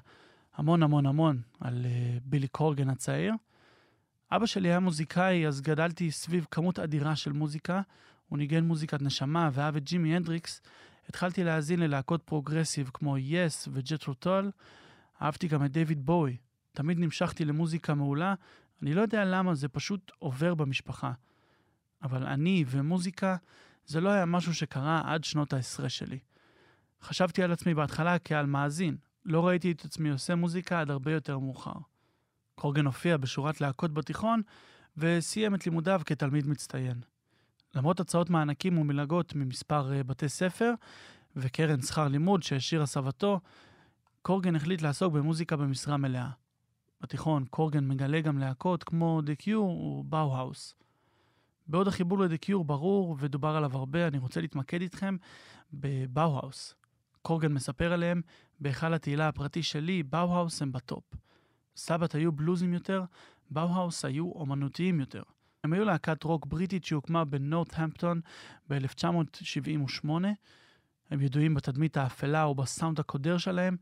המון 0.54 0.82
המון 0.82 1.06
המון 1.06 1.42
על 1.60 1.84
uh, 1.84 2.20
בילי 2.24 2.48
קורגן 2.48 2.90
הצעיר. 2.90 3.34
אבא 4.32 4.46
שלי 4.46 4.68
היה 4.68 4.80
מוזיקאי, 4.80 5.46
אז 5.46 5.60
גדלתי 5.60 6.10
סביב 6.10 6.46
כמות 6.50 6.78
אדירה 6.78 7.16
של 7.16 7.32
מוזיקה. 7.32 7.80
הוא 8.28 8.38
ניגן 8.38 8.64
מוזיקת 8.64 9.02
נשמה 9.02 9.50
ואהב 9.52 9.76
את 9.76 9.84
ג'ימי 9.84 10.16
הנדריקס. 10.16 10.60
התחלתי 11.08 11.44
להאזין 11.44 11.80
ללהקות 11.80 12.22
progressive 12.22 12.90
כמו 12.94 13.18
Yes 13.18 13.68
ו 13.72 13.78
Jethro 13.78 14.14
Tull. 14.14 14.50
אהבתי 15.22 15.48
גם 15.48 15.64
את 15.64 15.72
דיוויד 15.72 16.06
בואי. 16.06 16.36
תמיד 16.72 16.98
נמשכתי 16.98 17.44
למוזיקה 17.44 17.94
מעולה. 17.94 18.34
אני 18.82 18.94
לא 18.94 19.00
יודע 19.00 19.24
למה, 19.24 19.54
זה 19.54 19.68
פשוט 19.68 20.12
עובר 20.18 20.54
במשפחה. 20.54 21.12
אבל 22.02 22.26
אני 22.26 22.64
ומוזיקה, 22.66 23.36
זה 23.86 24.00
לא 24.00 24.08
היה 24.08 24.26
משהו 24.26 24.54
שקרה 24.54 25.02
עד 25.04 25.24
שנות 25.24 25.52
העשרה 25.52 25.88
שלי. 25.88 26.18
חשבתי 27.04 27.42
על 27.42 27.52
עצמי 27.52 27.74
בהתחלה 27.74 28.18
כעל 28.18 28.46
מאזין. 28.46 28.96
לא 29.24 29.46
ראיתי 29.46 29.70
את 29.70 29.84
עצמי 29.84 30.10
עושה 30.10 30.34
מוזיקה 30.34 30.80
עד 30.80 30.90
הרבה 30.90 31.12
יותר 31.12 31.38
מאוחר. 31.38 31.78
קורגן 32.54 32.86
הופיע 32.86 33.16
בשורת 33.16 33.60
להקות 33.60 33.94
בתיכון, 33.94 34.42
וסיים 34.96 35.54
את 35.54 35.66
לימודיו 35.66 36.00
כתלמיד 36.06 36.46
מצטיין. 36.46 37.00
למרות 37.74 38.00
הצעות 38.00 38.30
מענקים 38.30 38.78
ומלגות 38.78 39.34
ממספר 39.34 39.92
אה, 39.92 40.02
בתי 40.02 40.28
ספר 40.28 40.72
וקרן 41.36 41.82
שכר 41.82 42.08
לימוד 42.08 42.42
שהשאירה 42.42 42.86
סבתו, 42.86 43.40
קורגן 44.22 44.56
החליט 44.56 44.82
לעסוק 44.82 45.12
במוזיקה 45.12 45.56
במשרה 45.56 45.96
מלאה. 45.96 46.30
בתיכון 47.00 47.44
קורגן 47.50 47.88
מגלה 47.88 48.20
גם 48.20 48.38
להקות 48.38 48.84
כמו 48.84 49.20
The 49.26 49.42
Cure 49.42 49.58
ובאו-האוס. 49.58 50.74
בעוד 51.66 51.88
החיבור 51.88 52.18
ל-The 52.18 52.46
Cure 52.46 52.62
ברור 52.66 53.16
ודובר 53.18 53.56
עליו 53.56 53.76
הרבה, 53.76 54.06
אני 54.06 54.18
רוצה 54.18 54.40
להתמקד 54.40 54.80
איתכם 54.80 55.16
בבאו-האוס. 55.72 56.74
קורגן 57.26 57.52
מספר 57.52 57.92
עליהם, 57.92 58.20
בהיכל 58.60 58.94
התהילה 58.94 59.28
הפרטי 59.28 59.62
שלי, 59.62 60.02
באו-האוס 60.02 60.62
הם 60.62 60.72
בטופ. 60.72 61.04
Sabbath 61.76 62.14
היו 62.14 62.32
בלוזים 62.32 62.74
יותר, 62.74 63.04
באו-האוס 63.50 64.04
היו 64.04 64.32
אומנותיים 64.32 65.00
יותר. 65.00 65.22
הם 65.64 65.72
היו 65.72 65.84
להקת 65.84 66.24
רוק 66.24 66.46
בריטית 66.46 66.84
שהוקמה 66.84 67.24
בנורת'המפטון 67.24 68.20
ב-1978. 68.70 70.08
הם 71.10 71.20
ידועים 71.20 71.54
בתדמית 71.54 71.96
האפלה 71.96 72.44
או 72.44 72.54
בסאונד 72.54 73.00
הקודר 73.00 73.38
שלהם, 73.38 73.76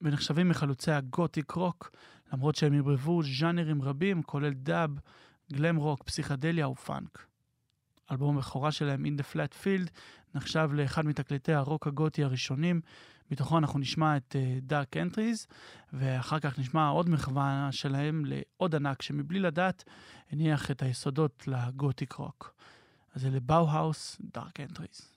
ונחשבים 0.00 0.48
מחלוצי 0.48 0.92
ה 0.92 1.00
gothic 1.00 1.50
rock, 1.50 1.90
למרות 2.32 2.54
שהם 2.54 2.74
ערבבו 2.74 3.22
ז'אנרים 3.22 3.82
רבים, 3.82 4.22
כולל 4.22 4.52
דאב, 4.52 4.90
גלם 5.52 5.76
רוק, 5.76 6.02
פסיכדליה 6.02 6.68
ופאנק. 6.68 7.26
אלבום 8.12 8.36
הבכורה 8.36 8.72
שלהם, 8.72 9.04
In 9.06 9.20
the 9.20 9.34
Flat 9.34 9.64
Field, 9.64 9.90
נחשב 10.34 10.70
לאחד 10.72 11.06
מתקליטי 11.06 11.52
הרוק 11.52 11.86
הגותי 11.86 12.24
הראשונים. 12.24 12.80
מתוכו 13.30 13.58
אנחנו 13.58 13.78
נשמע 13.78 14.16
את 14.16 14.36
uh, 14.36 14.72
Dark 14.72 14.96
Entries, 14.96 15.52
ואחר 15.92 16.38
כך 16.38 16.58
נשמע 16.58 16.88
עוד 16.88 17.08
מחווה 17.08 17.68
שלהם 17.70 18.24
לעוד 18.24 18.74
ענק, 18.74 19.02
שמבלי 19.02 19.40
לדעת 19.40 19.84
הניח 20.30 20.70
את 20.70 20.82
היסודות 20.82 21.48
ל 21.48 21.57
gothic 21.57 22.12
rock. 22.12 22.54
אז 23.14 23.22
זה 23.22 23.30
ל 23.30 23.40
Bauhaus, 23.40 24.20
Dark 24.38 24.72
Entries. 24.72 25.11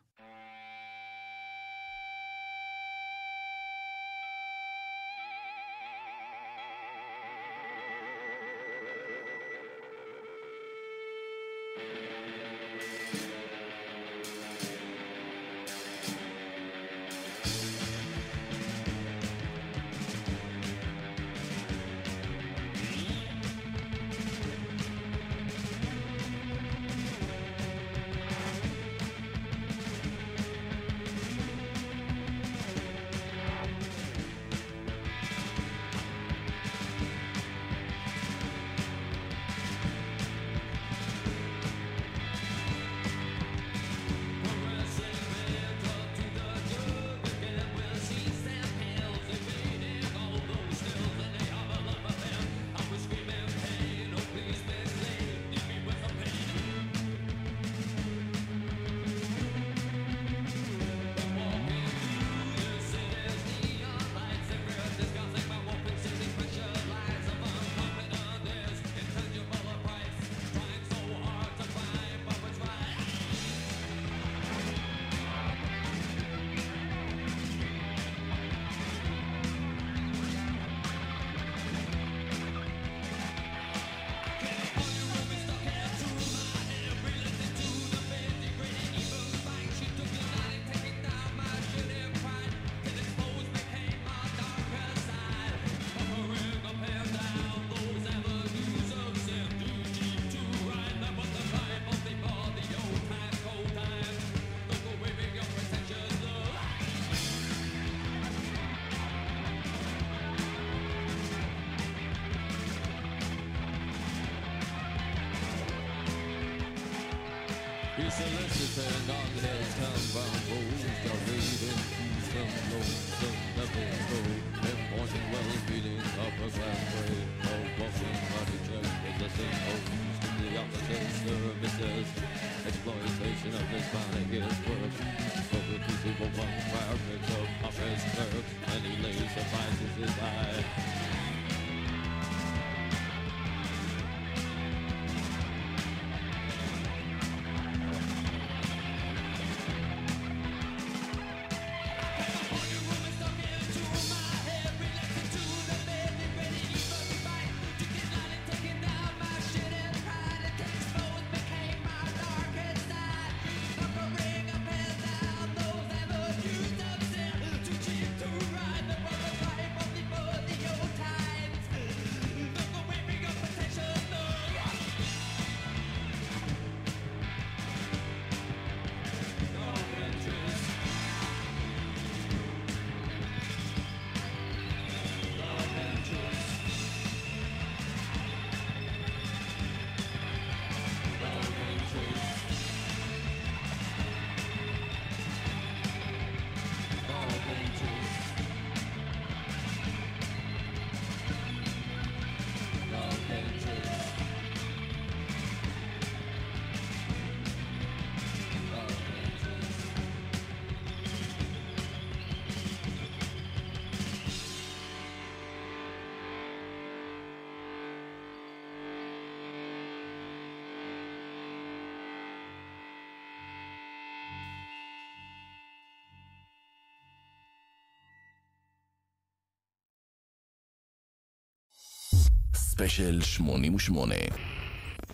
ספיישל 232.75 233.21
88. 233.21 234.15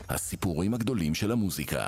הסיפורים 0.10 0.74
הגדולים 0.74 1.16
של 1.16 1.32
המוזיקה. 1.32 1.86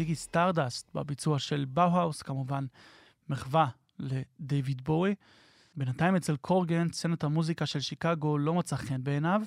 Ziggy 0.00 0.14
Stardust 0.14 0.94
בביצוע 0.94 1.38
של 1.38 1.64
באו-האוס, 1.68 2.22
כמובן 2.22 2.66
מחווה 3.28 3.66
לדייוויד 3.98 4.84
בואי. 4.84 5.14
בינתיים 5.76 6.16
אצל 6.16 6.36
קורגן, 6.36 6.92
סצנת 6.92 7.24
המוזיקה 7.24 7.66
של 7.66 7.80
שיקגו 7.80 8.38
לא 8.38 8.54
מצא 8.54 8.76
חן 8.76 9.04
בעיניו, 9.04 9.42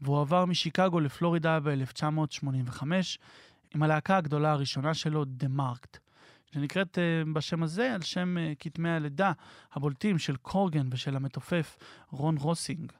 והוא 0.00 0.20
עבר 0.20 0.44
משיקגו 0.44 1.00
לפלורידה 1.00 1.60
ב-1985 1.60 2.82
עם 3.74 3.82
הלהקה 3.82 4.16
הגדולה 4.16 4.52
הראשונה 4.52 4.94
שלו, 4.94 5.24
The 5.24 5.48
Marked, 5.48 5.98
שנקראת 6.52 6.98
uh, 6.98 7.32
בשם 7.32 7.62
הזה 7.62 7.94
על 7.94 8.02
שם 8.02 8.36
uh, 8.36 8.56
כתמי 8.58 8.90
הלידה 8.90 9.32
הבולטים 9.72 10.18
של 10.18 10.36
קורגן 10.36 10.88
ושל 10.90 11.16
המתופף 11.16 11.76
רון 12.10 12.36
רוסינג. 12.36 12.92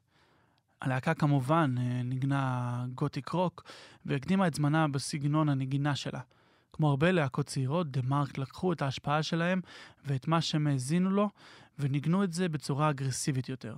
הלהקה 0.81 1.14
כמובן 1.14 1.74
אה, 1.79 2.03
ניגנה 2.03 2.85
gothic 2.95 3.29
rock 3.29 3.64
והקדימה 4.07 4.46
את 4.46 4.55
זמנה 4.55 4.88
בסגנון 4.88 5.48
הנגינה 5.48 5.96
שלה. 5.96 6.20
כמו 6.79 6.91
הרבה 6.91 7.12
להקות 7.12 7.47
צעירות, 7.47 7.91
The 7.91 8.03
Marked 8.03 8.38
לקחו 8.38 8.73
את 8.73 8.83
ההשפעה 8.83 9.23
שלהם 9.23 9.61
ואת 10.07 10.29
מה 10.29 10.41
שהם 10.41 10.67
האזינו 10.67 11.11
לו 11.11 11.31
וניגנו 11.79 12.25
את 12.25 12.33
זה 12.33 12.49
בצורה 12.49 12.91
אגרסיבית 12.91 13.49
יותר. 13.49 13.77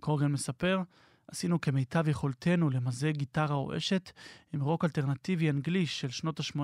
קורגן 0.00 0.32
מספר, 0.32 0.82
עשינו 1.28 1.60
כמיטב 1.60 2.08
יכולתנו 2.08 2.70
למזג 2.70 3.10
גיטרה 3.16 3.54
רועשת 3.54 4.12
עם 4.52 4.60
רוק 4.60 4.84
אלטרנטיבי 4.84 5.50
אנגלי 5.50 5.86
של 5.86 6.10
שנות 6.10 6.40
ה-80 6.40 6.58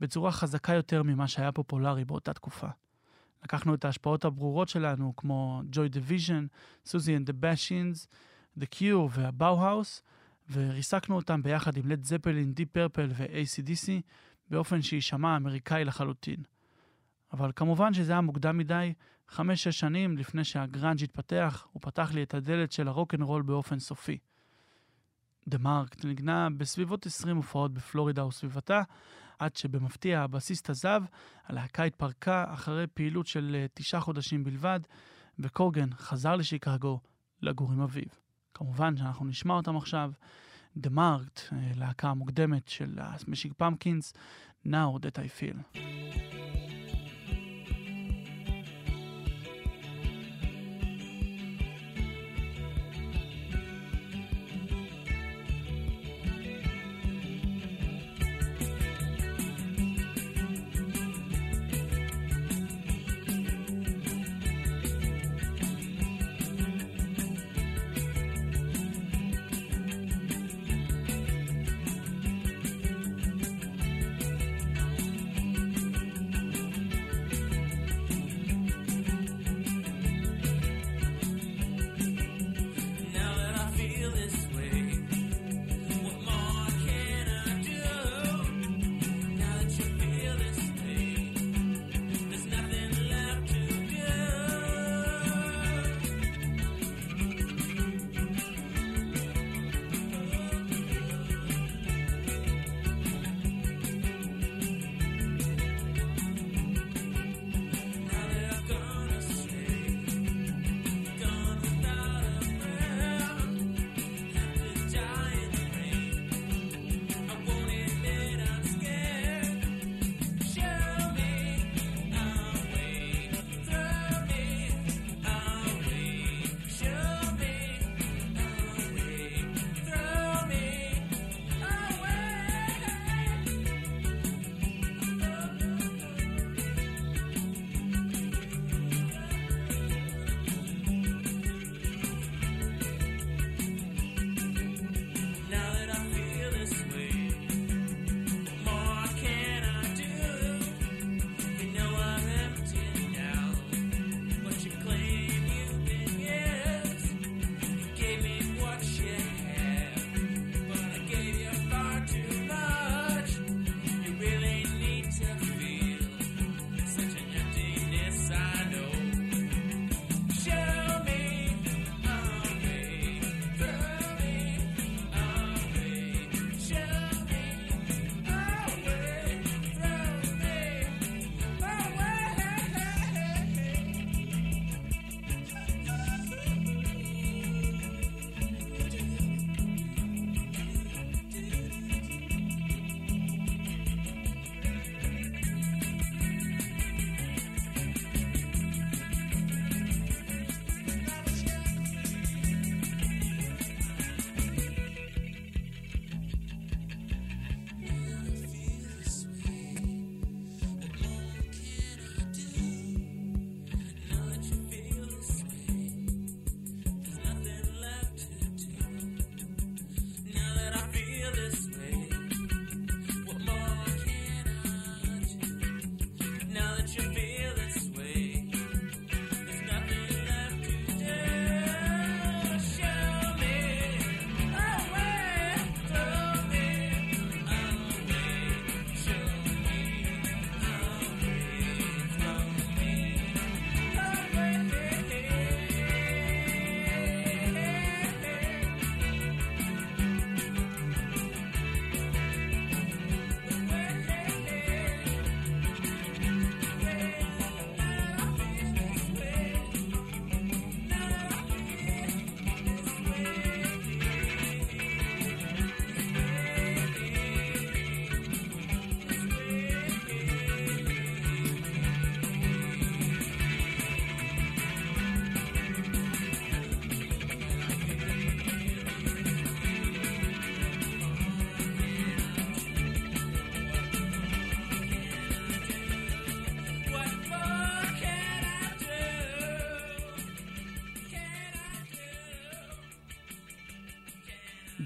בצורה 0.00 0.32
חזקה 0.32 0.72
יותר 0.72 1.02
ממה 1.02 1.28
שהיה 1.28 1.52
פופולרי 1.52 2.04
באותה 2.04 2.32
תקופה. 2.32 2.68
לקחנו 3.44 3.74
את 3.74 3.84
ההשפעות 3.84 4.24
הברורות 4.24 4.68
שלנו, 4.68 5.16
כמו 5.16 5.62
Joy 5.70 5.88
Division, 5.88 6.46
Siouxsie 6.86 7.16
and 7.16 7.26
the 7.26 7.32
Banshees, 7.32 8.08
The 8.58 8.64
Cure 8.74 9.08
והבאו-האוס, 9.10 10.02
וריסקנו 10.50 11.16
אותם 11.16 11.42
ביחד 11.42 11.76
עם 11.76 11.88
לד 11.88 12.04
זפלין, 12.04 12.52
די 12.52 12.66
פרפל 12.66 13.08
ו-ACDC, 13.10 13.88
באופן 14.52 14.82
שיישמע 14.82 15.36
אמריקאי 15.36 15.84
לחלוטין. 15.84 16.42
אבל 17.32 17.50
כמובן 17.56 17.94
שזה 17.94 18.12
היה 18.12 18.20
מוקדם 18.20 18.58
מדי, 18.58 18.92
חמש-שש 19.28 19.80
שנים 19.80 20.18
לפני 20.18 20.44
שהגראנג' 20.44 21.02
התפתח, 21.02 21.66
הוא 21.72 21.82
פתח 21.82 22.10
לי 22.14 22.22
את 22.22 22.34
הדלת 22.34 22.72
של 22.72 22.88
הרוקנרול 22.88 23.42
באופן 23.42 23.78
סופי. 23.78 24.18
דה 25.48 25.58
מרק 25.58 26.04
נגנה 26.04 26.48
בסביבות 26.56 27.06
20 27.06 27.36
הופעות 27.36 27.74
בפלורידה 27.74 28.26
וסביבתה, 28.26 28.82
עד 29.38 29.56
שבמפתיע 29.56 30.20
הבסיסט 30.20 30.70
עזב, 30.70 31.02
הלהקה 31.44 31.84
התפרקה 31.84 32.44
אחרי 32.48 32.86
פעילות 32.86 33.26
של 33.26 33.56
אה, 33.58 33.66
תשעה 33.74 34.00
חודשים 34.00 34.44
בלבד, 34.44 34.80
וקורגן 35.38 35.94
חזר 35.94 36.36
לשיקגו 36.36 37.00
לגור 37.42 37.72
עם 37.72 37.80
אביו. 37.80 38.08
כמובן 38.54 38.96
שאנחנו 38.96 39.26
נשמע 39.26 39.54
אותם 39.54 39.76
עכשיו. 39.76 40.12
The 40.76 40.90
Marked, 40.90 41.40
להקה 41.76 42.08
המוקדמת 42.08 42.68
של 42.68 42.98
ה 42.98 43.04
Smashing 43.04 43.52
Pumpkins, 43.56 44.14
Now 44.66 44.98
That 45.00 45.18
I 45.18 45.28
Feel. 45.40 45.78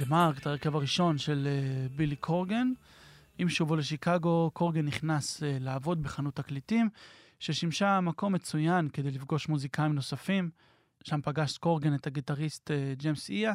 The 0.08 0.14
Marked, 0.14 0.46
ההרכב 0.46 0.76
הראשון 0.76 1.18
של 1.18 1.48
אה, 1.50 1.88
בילי 1.88 2.16
קורגן. 2.16 2.72
עם 3.38 3.48
שובו 3.48 3.76
לשיקגו, 3.76 4.50
קורגן 4.54 4.84
נכנס 4.84 5.42
אה, 5.42 5.56
לעבוד 5.60 6.02
בחנות 6.02 6.36
תקליטים, 6.36 6.88
ששימשה 7.40 8.00
מקום 8.00 8.32
מצוין 8.32 8.88
כדי 8.88 9.10
לפגוש 9.10 9.48
מוזיקאים 9.48 9.94
נוספים. 9.94 10.50
שם 11.04 11.20
פגש 11.24 11.58
קורגן 11.58 11.94
את 11.94 12.06
הגיטריסט 12.06 12.70
אה, 12.70 12.92
ג'יימס 12.96 13.30
איה, 13.30 13.54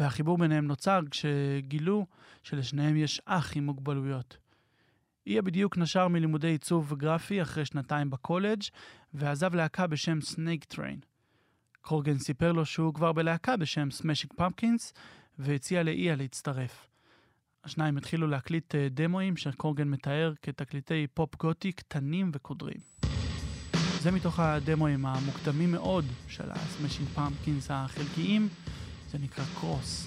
והחיבור 0.00 0.38
ביניהם 0.38 0.66
נוצר 0.66 1.00
כשגילו 1.10 2.06
שלשניהם 2.42 2.96
יש 2.96 3.20
אח 3.24 3.56
עם 3.56 3.66
מוגבלויות. 3.66 4.36
איה 5.26 5.42
בדיוק 5.42 5.78
נשר 5.78 6.08
מלימודי 6.08 6.48
עיצוב 6.48 6.94
גרפי 6.94 7.42
אחרי 7.42 7.64
שנתיים 7.64 8.10
בקולג' 8.10 8.62
ועזב 9.14 9.54
להקה 9.54 9.86
בשם 9.86 10.20
Snake 10.20 10.64
Train. 10.64 11.00
קורגן 11.86 12.18
סיפר 12.18 12.52
לו 12.52 12.64
שהוא 12.64 12.94
כבר 12.94 13.12
בלהקה 13.12 13.56
בשם 13.56 13.90
Smashing 13.90 14.32
Pumpkins, 14.32 14.92
והציע 15.38 15.82
לאיה 15.82 16.16
להצטרף. 16.16 16.86
השניים 17.64 17.96
התחילו 17.96 18.26
להקליט 18.26 18.74
אה, 18.74 18.88
דמואים 18.90 19.36
שקורגן 19.36 19.88
מתאר 19.88 20.32
כתקליטי 20.42 21.06
פופ 21.14 21.36
גותי 21.36 21.72
קטנים 21.72 22.30
וקודרים. 22.34 22.78
זה 24.00 24.10
מתוך 24.10 24.40
הדמואים 24.40 25.06
המוקדמים 25.06 25.72
מאוד 25.72 26.04
של 26.28 26.50
ה 26.50 26.56
Smashing 26.56 27.08
Pumpkins 27.08 27.66
החלקיים, 27.70 28.48
זה 29.10 29.18
נקרא 29.18 29.44
Cross. 29.60 30.06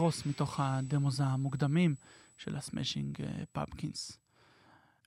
Cross 0.00 0.26
מתוך 0.26 0.60
ה 0.60 0.70
demos 0.70 1.20
המוקדמים 1.20 1.94
של 2.36 2.56
ה 2.56 2.63
Smashing 2.63 3.18
Pumpkins. 3.52 4.18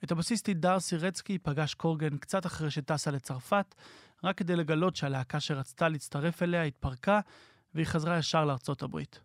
את 0.03 0.11
הבסיסטית 0.11 0.59
דארסי 0.59 0.97
רצקי 0.97 1.37
פגש 1.37 1.73
קורגן 1.73 2.17
קצת 2.17 2.45
אחרי 2.45 2.71
שטסה 2.71 3.11
לצרפת, 3.11 3.75
רק 4.23 4.37
כדי 4.37 4.55
לגלות 4.55 4.95
שהלהקה 4.95 5.39
שרצתה 5.39 5.89
להצטרף 5.89 6.43
אליה 6.43 6.63
התפרקה, 6.63 7.19
והיא 7.75 7.85
חזרה 7.85 8.17
ישר 8.17 8.45
לארצות 8.45 8.83
הברית. 8.83 9.19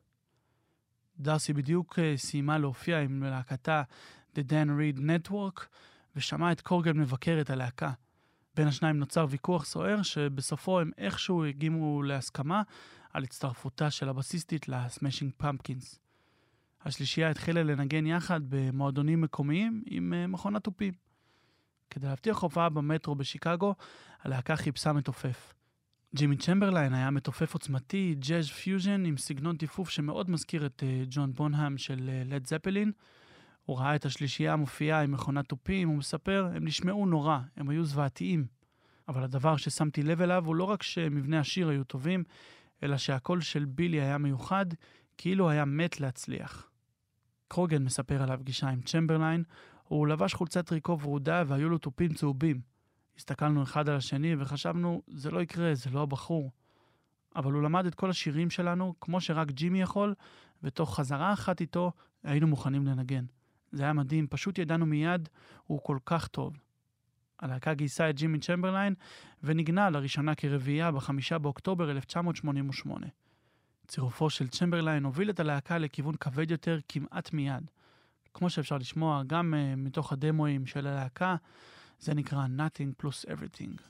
דארסי 1.21 1.53
בדיוק 1.53 1.99
אה, 1.99 2.15
סיימה 2.17 2.59
להופיע 2.59 3.01
עם 3.01 3.23
להקתה 3.23 3.83
The 4.35 4.41
Dan 4.49 4.69
Reed 4.69 5.01
Network, 5.01 5.61
ושמעה 6.17 6.53
את 6.53 6.61
קורגן 6.61 6.99
מבקר 6.99 7.39
את 7.41 7.51
הלהקה. 7.51 7.93
בין 8.55 8.69
השניים 8.69 8.99
נוצר 8.99 9.27
ויכוח 9.29 9.65
סוער, 9.65 10.03
שבסופו 10.03 10.81
הם 10.81 10.91
איכשהו 10.99 11.45
הגיעו 11.45 12.03
להסכמה 12.03 12.63
על 13.13 13.25
הצטרפותה 13.25 13.91
של 13.91 14.09
הבסיסטית 14.09 14.69
לסמאשינג 14.69 15.33
פמפקינס. 15.37 16.01
השלישייה 16.85 17.31
התחילה 17.31 17.63
לנגן 17.63 18.07
יחד 18.07 18.41
במועדונים 18.49 19.21
מקומיים 19.21 19.83
עם 19.87 20.15
אה, 20.15 20.27
מכונת 20.27 20.57
תופים. 20.57 20.95
כדי 21.91 22.07
להבטיח 22.07 22.39
הופעה 22.39 22.69
במטרו 22.69 23.15
בשיקגו, 23.15 23.75
הלהקה 24.23 24.57
חיפשה 24.57 24.93
מתופף. 24.93 25.55
ג'ימי 26.15 26.37
צ'מברליין 26.37 26.95
היה 26.95 27.11
מתופף 27.11 27.55
עוצמתי, 27.55 28.15
ג'אז 28.19 28.51
פיוז'ן 28.51 29.05
עם 29.05 29.17
סגנון 29.17 29.57
טיפוף 29.57 29.91
שמאוד 29.91 30.31
מזכיר 30.31 30.67
את 30.67 30.83
אה, 30.87 31.03
ג'ון 31.11 31.33
בונהם 31.33 31.79
של 31.79 32.11
לד 32.25 32.47
זפלין. 32.47 32.93
הוא 33.65 33.79
ראה 33.79 33.95
את 33.95 34.05
השלישייה 34.05 34.57
מופיעה 34.57 35.03
עם 35.03 35.13
מכונת 35.13 35.49
תופים, 35.49 35.89
הוא 35.89 35.97
מספר, 35.97 36.49
הם 36.55 36.65
נשמעו 36.65 37.07
נורא, 37.07 37.39
הם 37.57 37.69
היו 37.69 37.85
זוועתיים. 37.85 38.47
אבל 39.09 39.23
הדבר 39.23 39.57
ששמתי 39.57 40.03
לב 40.03 40.21
אליו 40.21 40.47
הוא 40.47 40.57
לא 40.57 40.65
רק 40.65 40.83
שמבנה 40.83 41.41
השיר 41.41 41.69
היו 41.69 41.85
טובים, 41.85 42.25
אלא 42.83 42.97
שהקול 42.97 43.41
של 43.41 43.65
בילי 43.65 44.01
היה 44.01 44.19
מיוחד, 44.19 44.67
כאילו 45.19 45.51
היה 45.51 45.65
מת 45.65 46.01
להצליח. 46.01 46.71
קרוגן 47.49 47.85
מספר 47.85 48.23
על 48.23 48.31
הפגישה 48.31 48.69
עם 48.69 48.81
צ'מברליין, 48.81 49.43
הוא 49.85 50.07
לבש 50.07 50.35
חולצת 50.35 50.67
טריקו 50.67 51.01
ורודה 51.01 51.43
והיו 51.47 51.69
לו 51.69 51.79
תופים 51.79 52.15
צהובים. 52.15 52.61
הסתכלנו 53.17 53.63
אחד 53.63 53.89
על 53.89 53.97
השני 53.97 54.35
וחשבנו, 54.39 55.03
זה 55.09 55.31
לא 55.31 55.43
יקרה, 55.43 55.75
זה 55.75 55.91
לא 55.91 56.03
הבחור. 56.03 56.51
אבל 57.37 57.53
הוא 57.53 57.63
למד 57.63 57.87
את 57.87 57.95
כל 57.95 58.11
השירים 58.11 58.51
שלנו, 58.51 58.95
כמו 59.01 59.21
שרק 59.21 59.51
ג'ימי 59.51 59.81
יכול, 59.81 60.15
ותוך 60.63 60.97
חזרה 60.97 61.33
אחת 61.33 61.61
איתו 61.61 61.93
היינו 62.23 62.47
מוכנים 62.47 62.87
לנגן. 62.87 63.25
זה 63.73 63.83
היה 63.83 63.93
מדהים, 63.93 64.27
פשוט 64.27 64.59
ידענו 64.59 64.87
מיד, 64.87 65.29
הוא 65.67 65.81
כל 65.83 65.99
כך 66.07 66.29
טוב. 66.29 66.57
הלהקה 67.41 67.75
גייסה 67.75 68.11
את 68.11 68.17
ג'ימי 68.17 68.39
צ'מברליין 68.39 68.95
ונגנה 69.43 69.91
לראשונה 69.91 70.35
כרביעייה 70.35 70.93
בחמישה 70.93 71.39
באוקטובר 71.39 71.91
1988. 71.91 73.07
צירופו 73.87 74.31
של 74.31 74.49
צ'מברליין 74.49 75.05
הוביל 75.05 75.31
את 75.31 75.41
הלהקה 75.41 75.79
לכיוון 75.79 76.15
כבד 76.17 76.51
יותר 76.51 76.79
כמעט 76.89 77.33
מיד. 77.33 77.71
כמו 78.35 78.51
שאפשר 78.51 78.79
לשמוע 78.79 79.23
גם 79.27 79.55
uh, 79.55 79.77
מתוך 79.77 80.13
הדמואים 80.13 80.67
של 80.67 80.87
הלהקה, 80.87 81.37
זה 82.01 82.15
נקרא 82.15 82.47
Nothing 82.59 83.03
plus 83.03 83.31
Everything. 83.31 83.81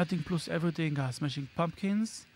Nothing 0.00 0.24
פלוס 0.24 0.48
Everything, 0.48 1.00
ה-Smashing 1.00 1.58
Pumpkins. 1.58 2.26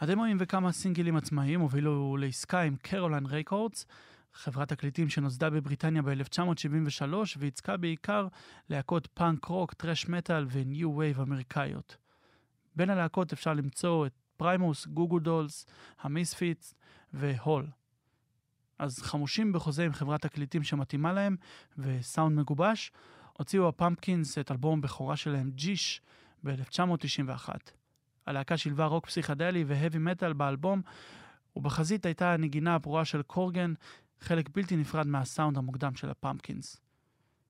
הדמואים 0.00 0.36
וכמה 0.40 0.72
סינגלים 0.72 1.16
עצמאיים 1.16 1.60
הובילו 1.60 2.16
לעסקה 2.16 2.60
עם 2.60 2.76
קרוליין 2.82 3.26
רייקורדס, 3.26 3.86
חברת 4.34 4.68
תקליטים 4.68 5.08
שנוסדה 5.08 5.50
בבריטניה 5.50 6.02
ב-1973 6.02 7.14
וייצגה 7.38 7.76
בעיקר 7.76 8.26
להקות 8.68 9.06
פאנק 9.06 9.44
רוק, 9.44 9.74
טרש 9.74 10.08
מטאל 10.08 10.46
וניו 10.50 10.96
וייב 10.96 11.20
אמריקאיות. 11.20 11.96
בין 12.76 12.90
הלהקות 12.90 13.32
אפשר 13.32 13.54
למצוא 13.54 14.06
את 14.06 14.12
פריימוס, 14.36 14.86
גוגו 14.86 15.18
דולס, 15.18 15.66
המיספיטס 16.00 16.74
והול. 17.12 17.66
אז 18.78 18.98
חמושים 18.98 19.52
בחוזה 19.52 19.84
עם 19.84 19.92
חברת 19.92 20.22
תקליטים 20.22 20.62
שמתאימה 20.62 21.12
להם 21.12 21.36
וסאונד 21.78 22.38
מגובש, 22.38 22.92
הוציאו 23.32 23.68
הפמפקינס 23.68 24.38
את 24.38 24.50
אלבום 24.50 24.80
בכורה 24.80 25.16
שלהם 25.16 25.50
ג'יש 25.54 26.00
ב-1991. 26.44 27.48
הלהקה 28.26 28.56
שילבה 28.56 28.86
רוק 28.86 29.06
פסיכדלי 29.06 29.64
והאבי 29.64 29.98
מטאל 29.98 30.32
באלבום, 30.32 30.82
ובחזית 31.56 32.06
הייתה 32.06 32.32
הנגינה 32.32 32.74
הפרועה 32.74 33.04
של 33.04 33.22
קורגן, 33.22 33.74
חלק 34.20 34.48
בלתי 34.54 34.76
נפרד 34.76 35.06
מהסאונד 35.06 35.58
המוקדם 35.58 35.94
של 35.94 36.10
הפמפקינס. 36.10 36.80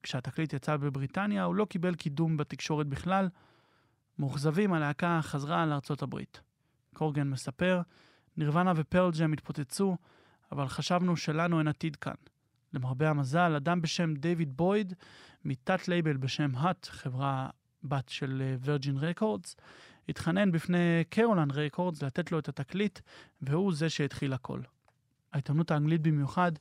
כשהתקליט 0.03 0.53
יצא 0.53 0.76
בבריטניה, 0.76 1.45
הוא 1.45 1.55
לא 1.55 1.64
קיבל 1.64 1.95
קידום 1.95 2.36
בתקשורת 2.36 2.86
בכלל. 2.86 3.28
מאוכזבים, 4.18 4.72
הלהקה 4.72 5.20
חזרה 5.22 5.66
לארצות 5.66 6.03
הברית. 6.03 6.41
קורגן 6.95 7.28
מספר, 7.28 7.80
נירוונה 8.36 8.72
ופרל 8.76 9.11
ג'ם 9.18 9.32
התפוצצו, 9.32 9.97
אבל 10.53 10.68
חשבנו 10.68 11.16
שלנו 11.16 11.59
אין 11.59 11.68
עתיד 11.68 11.97
כאן. 11.97 12.14
למרבה 12.72 13.11
המזל, 13.11 13.55
אדם 13.57 13.82
בשם 13.82 14.14
דיוויד 14.14 14.57
בויד, 14.57 14.95
מתת 15.45 15.89
לייבל 15.89 16.16
בשם 16.16 16.51
האט, 16.57 16.89
חברה 16.91 17.51
בת 17.82 18.08
של 18.08 18.56
וירג'ין 18.60 18.96
רקורדס, 18.96 19.56
התחנן 20.08 20.52
בפני 20.52 21.04
קרוליין 21.11 21.50
רקורדס 21.50 22.02
לתת 22.02 22.32
לו 22.32 22.38
את 22.38 22.48
התקליט, 22.48 23.00
והוא 23.42 23.72
זה 23.72 23.90
שהתחיל 23.90 24.32
הכל. 24.32 24.60
העיתונות 25.32 25.70
האנגלית 25.70 26.00
במיוחד 26.00 26.52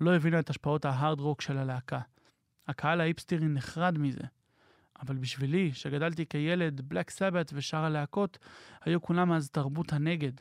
לא 0.00 0.16
הבינה 0.16 0.38
את 0.38 0.50
השפעות 0.50 0.84
ההארד 0.84 1.20
רוק 1.20 1.40
של 1.40 1.58
הלהקה. 1.58 2.00
הקהל 2.68 3.00
ההיפסטרי 3.00 3.48
נחרד 3.48 3.98
מזה. 3.98 4.24
אבל 5.02 5.16
בשבילי, 5.16 5.72
שגדלתי 5.72 6.26
כילד, 6.26 6.80
בלאק 6.80 7.10
סבאת' 7.10 7.50
ושאר 7.54 7.84
הלהקות, 7.84 8.38
היו 8.80 9.02
כולם 9.02 9.32
אז 9.32 9.50
תרבות 9.50 9.92
הנגד. 9.92 10.32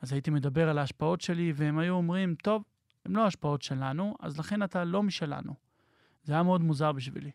אז 0.00 0.12
הייתי 0.12 0.30
מדבר 0.30 0.68
על 0.68 0.78
ההשפעות 0.78 1.20
שלי, 1.20 1.52
והם 1.54 1.78
היו 1.78 1.94
אומרים, 1.94 2.34
טוב, 2.34 2.64
הם 3.04 3.16
לא 3.16 3.26
השפעות 3.26 3.62
שלנו, 3.62 4.16
אז 4.20 4.38
לכן 4.38 4.62
אתה 4.62 4.84
לא 4.84 5.02
משלנו. 5.02 5.54
זה 6.24 6.32
היה 6.32 6.42
מאוד 6.42 6.60
מוזר 6.60 6.92
בשבילי. 6.92 7.30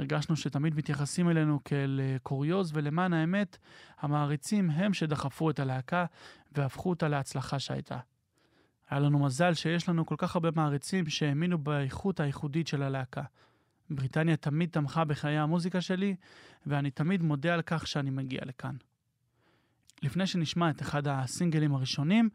הרגשנו 0.00 0.36
שתמיד 0.36 0.74
מתייחסים 0.74 1.30
אלינו 1.30 1.64
כאל 1.64 2.00
אה, 2.02 2.16
קוריוז, 2.22 2.70
ולמען 2.74 3.12
האמת, 3.12 3.58
המעריצים 3.98 4.70
הם 4.70 4.94
שדחפו 4.94 5.50
את 5.50 5.58
הלהקה 5.58 6.04
והפכו 6.52 6.90
אותה 6.90 7.08
להצלחה 7.08 7.58
שהייתה. 7.58 7.98
היה 8.90 9.00
לנו 9.00 9.18
מזל 9.18 9.54
שיש 9.54 9.88
לנו 9.88 10.06
כל 10.06 10.14
כך 10.18 10.34
הרבה 10.34 10.48
מעריצים 10.56 11.08
שהאמינו 11.08 11.58
באיכות 11.58 12.20
הייחודית 12.20 12.66
של 12.66 12.82
הלהקה. 12.82 13.22
בריטניה 13.90 14.36
תמיד 14.36 14.70
תמכה 14.70 15.04
בחיי 15.04 15.38
המוזיקה 15.38 15.80
שלי, 15.80 16.16
ואני 16.66 16.90
תמיד 16.90 17.22
מודה 17.22 17.54
על 17.54 17.62
כך 17.62 17.86
שאני 17.86 18.10
מגיע 18.10 18.40
לכאן. 18.44 18.76
לפני 20.02 20.26
שנשמע 20.26 20.70
את 20.70 20.82
אחד 20.82 21.08
הסינגלים 21.08 21.74
הראשונים, 21.74 22.28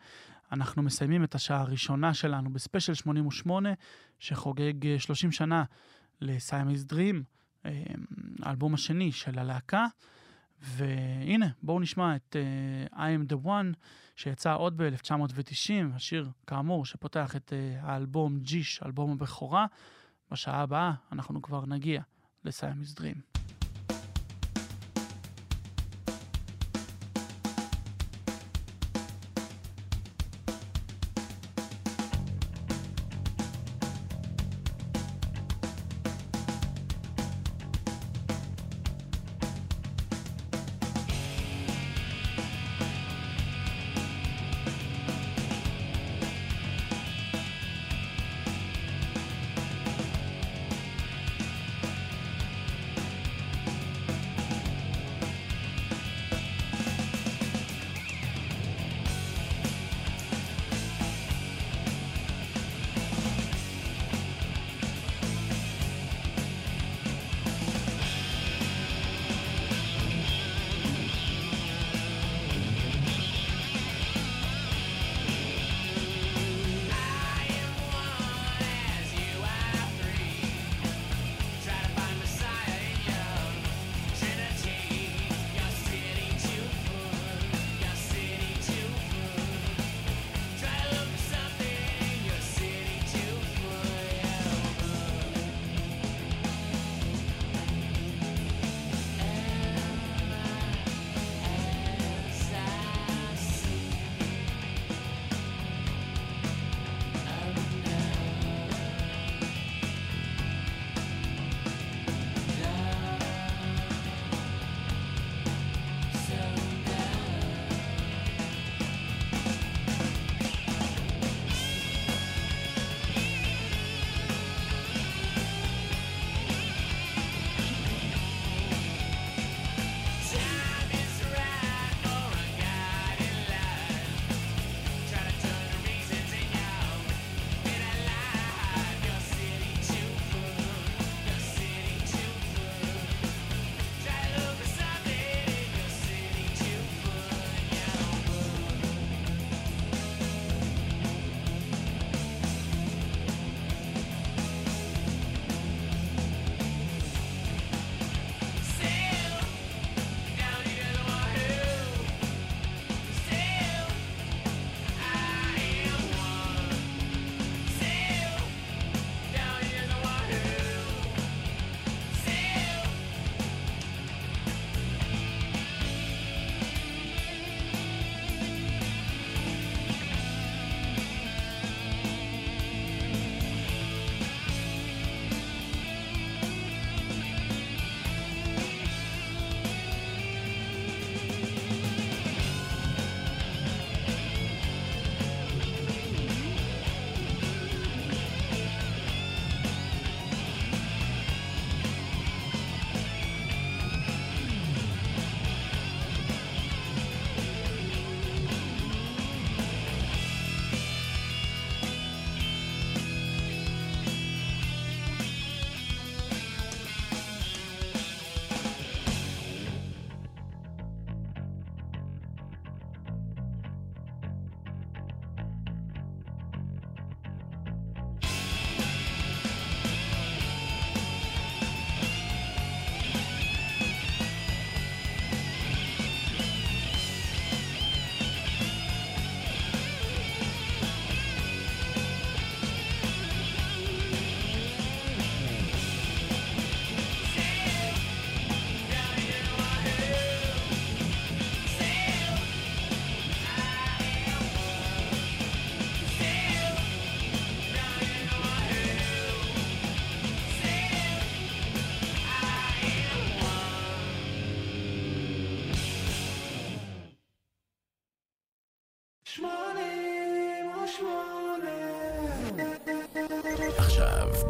אנחנו 0.52 0.84
מסיימים 0.84 1.24
את 1.24 1.36
השעה 1.36 1.62
הראשונה 1.62 2.14
שלנו 2.14 2.54
בספיישל 2.54 2.94
88, 2.94 3.70
שחוגג 4.20 4.88
אה, 4.88 5.00
30 5.00 5.32
שנה 5.32 5.64
לסיימיז 6.22 6.86
דרים, 6.86 7.16
אה, 7.16 7.35
האלבום 8.42 8.74
השני 8.74 9.12
של 9.12 9.40
הלהקה. 9.40 9.86
והנה, 10.62 11.48
בואו 11.64 11.80
נשמע 11.80 12.16
את 12.16 12.36
uh, 12.90 12.94
I 12.94 12.98
am 12.98 13.34
the 13.34 13.46
one, 13.46 13.78
שיצא 14.16 14.56
עוד 14.56 14.78
ב-1990, 14.78 15.96
השיר, 15.96 16.30
כאמור, 16.48 16.86
שפותח 16.86 17.36
את 17.36 17.54
uh, 17.54 17.86
האלבום 17.86 18.40
ג'יש, 18.40 18.84
אלבום 18.86 19.12
הבכורה. 19.12 19.66
בשעה 20.32 20.62
הבאה 20.62 20.92
אנחנו 21.12 21.42
כבר 21.42 21.66
נגיע 21.66 22.02
לסיימיז 22.46 22.96
דרים. 22.96 23.35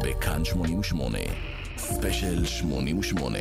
בכאן 0.06 0.44
88. 0.44 1.18
ספיישל 1.78 2.44
88. 2.44 3.38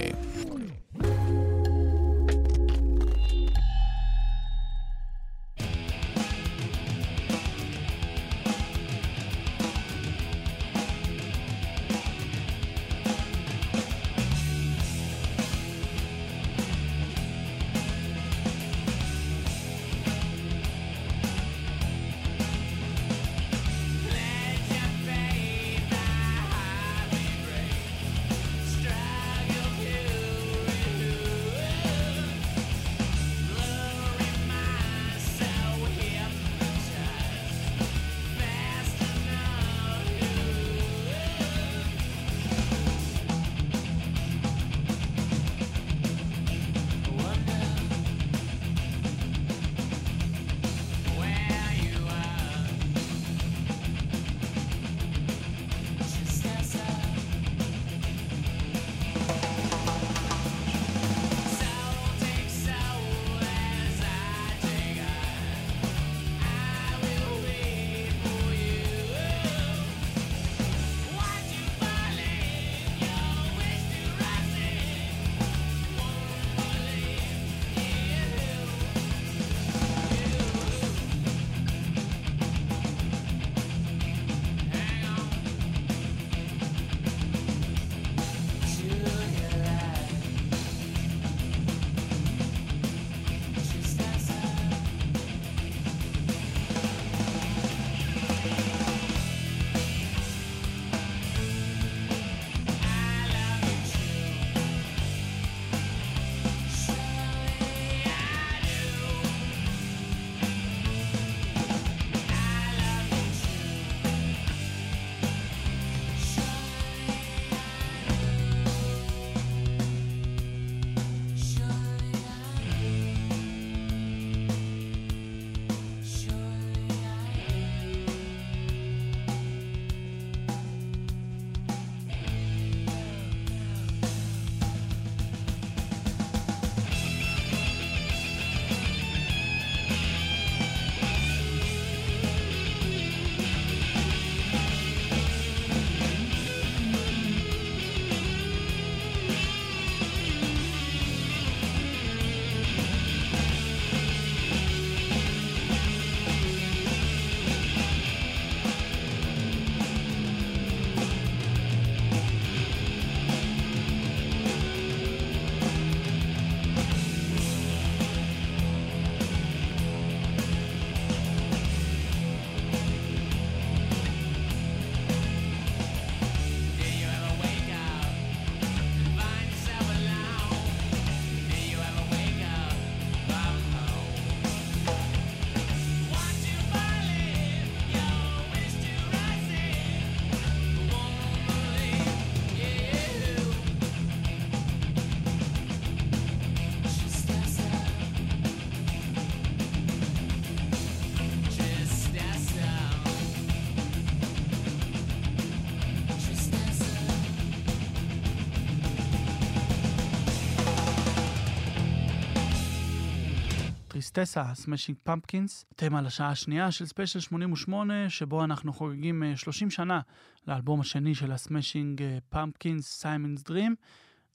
טריסטסה, 214.10 214.54
סמאשינג 214.54 214.98
פמפקינס, 215.04 215.66
תם 215.76 216.02
לשעה 216.02 216.30
השנייה 216.30 216.72
של 216.72 216.86
ספיישל 216.86 217.20
88, 217.20 218.10
שבו 218.10 218.44
אנחנו 218.44 218.74
חוגגים 218.74 219.24
אה, 219.24 219.38
30 219.38 219.70
שנה 219.70 220.02
לאלבום 220.48 220.82
השני 220.82 221.16
של 221.16 221.32
הסמאשינג 221.32 222.02
פמפקינס, 222.30 222.88
סיימנס 222.88 223.44
דרים. 223.44 223.76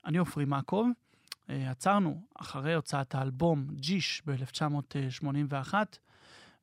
אני 0.04 0.18
עופרי 0.18 0.44
מקוב. 0.44 0.88
אה, 1.50 1.70
עצרנו 1.70 2.20
אחרי 2.38 2.74
הוצאת 2.74 3.14
האלבום 3.14 3.66
ג'יש 3.74 4.22
ב-1981, 4.26 5.74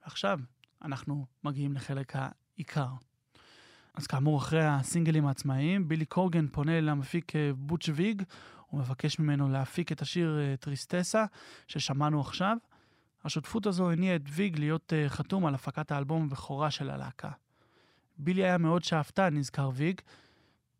ועכשיו 0.03 0.39
אנחנו 0.81 1.25
מגיעים 1.43 1.73
לחלק 1.73 2.13
העיקר. 2.15 2.89
אז 3.95 4.07
כאמור, 4.07 4.37
אחרי 4.37 4.65
הסינגלים 4.65 5.27
העצמאיים, 5.27 5.87
בילי 5.87 6.05
קורגן 6.05 6.47
פונה 6.47 6.81
למפיק 6.81 7.35
אה, 7.35 7.51
בוטש 7.55 7.89
ויג, 7.89 8.23
הוא 8.67 8.79
מבקש 8.79 9.19
ממנו 9.19 9.49
להפיק 9.49 9.91
את 9.91 10.01
השיר 10.01 10.39
אה, 10.39 10.57
טריסטסה, 10.57 11.25
ששמענו 11.67 12.21
עכשיו. 12.21 12.57
השותפות 13.27 13.65
הזו 13.65 13.91
הניעה 13.91 14.15
את 14.15 14.21
ויג 14.29 14.59
להיות 14.59 14.93
אה, 14.93 15.09
חתום 15.09 15.45
על 15.45 15.55
הפקת 15.55 15.91
האלבום 15.91 16.23
הבכורה 16.23 16.71
של 16.71 16.89
הלהקה. 16.89 17.29
בילי 18.17 18.43
היה 18.43 18.57
מאוד 18.57 18.83
שאפתן, 18.83 19.37
נזכר 19.37 19.69
ויג. 19.73 20.01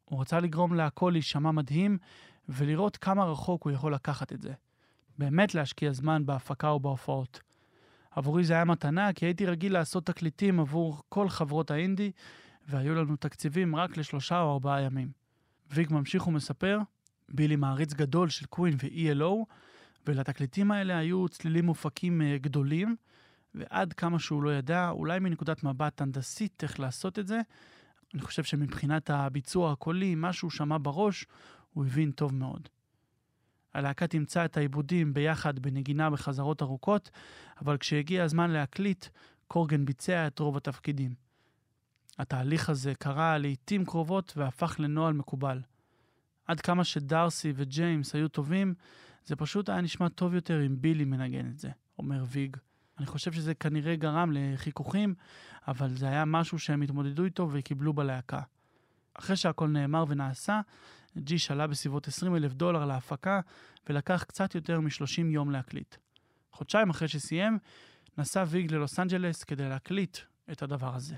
הוא 0.06 0.22
רצה 0.22 0.40
לגרום 0.40 0.74
להכל 0.74 1.10
להישמע 1.14 1.52
מדהים, 1.52 1.98
ולראות 2.50 2.98
כמה 2.98 3.26
רחוק 3.26 3.64
הוא 3.64 3.72
יכול 3.72 3.94
לקחת 3.94 4.34
את 4.34 4.42
זה. 4.42 4.54
באמת 5.18 5.56
להשקיע 5.56 5.92
זמן 5.92 6.26
בהפקה 6.26 6.72
ובהופעות. 6.72 7.42
עבורי 8.12 8.44
זה 8.44 8.54
היה 8.54 8.66
מתנה, 8.66 9.14
כי 9.14 9.26
הייתי 9.26 9.46
רגיל 9.46 9.74
לעשות 9.74 10.06
תקליטים 10.06 10.60
עבור 10.60 11.02
כל 11.10 11.30
חברות 11.30 11.72
האינדי, 11.72 12.12
והיו 12.68 12.96
לנו 12.96 13.16
תקציבים 13.16 13.76
רק 13.76 13.98
לשלושה 13.98 14.42
או 14.42 14.54
ארבעה 14.54 14.82
ימים. 14.82 15.12
ויג 15.72 15.94
ממשיך 15.94 16.28
ומספר, 16.28 16.80
בילי 17.30 17.56
מעריץ 17.56 17.94
גדול 17.94 18.30
של 18.30 18.46
קווין 18.46 18.76
ו-ELO, 18.84 19.46
ולתקליטים 20.08 20.72
האלה 20.72 20.98
היו 20.98 21.30
צלילים 21.30 21.66
מופקים 21.66 22.22
אה, 22.22 22.38
גדולים, 22.42 22.96
ועד 23.56 23.94
כמה 23.94 24.20
שהוא 24.20 24.44
לא 24.44 24.56
ידע, 24.56 24.90
אולי 24.90 25.20
מנקודת 25.20 25.64
מבט 25.64 26.02
הנדסית 26.02 26.64
איך 26.64 26.80
לעשות 26.80 27.20
את 27.20 27.28
זה, 27.28 27.42
אני 28.14 28.22
חושב 28.22 28.44
שמבחינת 28.44 29.10
הביצוע 29.10 29.72
הקולי, 29.72 30.16
מה 30.16 30.34
שהוא 30.34 30.52
שמע 30.52 30.78
בראש, 30.82 31.26
הוא 31.74 31.86
הבין 31.86 32.12
טוב 32.12 32.34
מאוד. 32.34 32.70
הלהקה 33.74 34.08
תמצא 34.08 34.46
את 34.46 34.58
העיבודים 34.58 35.14
ביחד 35.14 35.60
בנגינה 35.60 36.10
בחזרות 36.10 36.62
ארוכות, 36.62 37.10
אבל 37.62 37.78
כשהגיע 37.78 38.24
הזמן 38.24 38.52
להקליט, 38.52 39.06
קורגן 39.48 39.86
ביצע 39.86 40.28
את 40.28 40.40
רוב 40.40 40.58
התפקידים. 40.58 41.14
התהליך 42.20 42.70
הזה 42.70 42.94
קרה 42.96 43.38
לעיתים 43.38 43.86
קרובות 43.86 44.34
והפך 44.38 44.76
לנוהל 44.80 45.14
מקובל. 45.14 45.62
עד 46.48 46.62
כמה 46.62 46.84
שדארסי 46.84 47.54
וג'יימס 47.56 48.16
היו 48.16 48.28
טובים, 48.28 48.74
זה 49.28 49.36
פשוט 49.36 49.70
היה 49.70 49.82
נשמע 49.82 50.10
טוב 50.10 50.34
יותר 50.34 50.66
אם 50.66 50.82
בילי 50.82 51.06
מנגן 51.06 51.50
את 51.50 51.60
זה, 51.60 51.70
אומר 52.00 52.24
ויג. 52.28 52.58
אני 52.98 53.06
חושב 53.06 53.32
שזה 53.32 53.54
כנראה 53.54 53.96
גרם 53.96 54.32
לחיכוכים, 54.34 55.16
אבל 55.68 55.90
זה 55.90 56.08
היה 56.08 56.26
משהו 56.26 56.60
שהם 56.60 56.82
התמודדו 56.82 57.26
איתו 57.26 57.50
וקיבלו 57.52 57.94
בלהקה. 57.94 58.42
אחרי 59.14 59.36
שהכל 59.36 59.68
נאמר 59.68 60.06
ונעשה, 60.08 60.62
ג'יש 61.18 61.52
עלה 61.52 61.68
בסביבות 61.68 62.08
20 62.08 62.36
אלף 62.36 62.54
דולר 62.54 62.86
להפקה, 62.86 63.40
ולקח 63.90 64.24
קצת 64.28 64.56
יותר 64.56 64.80
מ-30 64.80 65.26
יום 65.26 65.52
להקליט. 65.52 65.96
חודשיים 66.52 66.90
אחרי 66.90 67.08
שסיים, 67.08 67.60
נסע 68.18 68.44
ויג 68.48 68.74
ללוס 68.74 69.00
אנג'לס 69.00 69.44
כדי 69.44 69.70
להקליט 69.70 70.18
את 70.52 70.62
הדבר 70.62 70.96
הזה. 70.96 71.16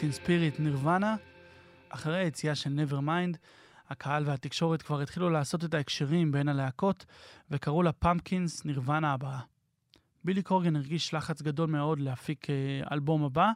Teen 0.00 0.24
Spirit, 0.24 0.62
נירוונה. 0.62 1.16
אחרי 1.88 2.18
היציאה 2.18 2.54
של 2.54 2.70
Nevermind, 2.70 3.36
הקהל 3.88 4.24
והתקשורת 4.26 4.82
כבר 4.82 5.00
התחילו 5.00 5.30
לעשות 5.30 5.64
את 5.64 5.74
ההקשרים 5.74 6.32
בין 6.32 6.48
הלהקות, 6.48 7.06
וקראו 7.50 7.82
לה 7.82 7.92
פמפקינס 7.92 8.64
נירוונה 8.64 9.12
הבאה. 9.12 9.40
בילי 10.24 10.42
קורגן 10.42 10.76
הרגיש 10.76 11.14
לחץ 11.14 11.42
גדול 11.42 11.70
מאוד 11.70 12.00
להפיק 12.00 12.50
אה, 12.50 12.54
אלבום 12.92 13.24
הבא 13.24 13.50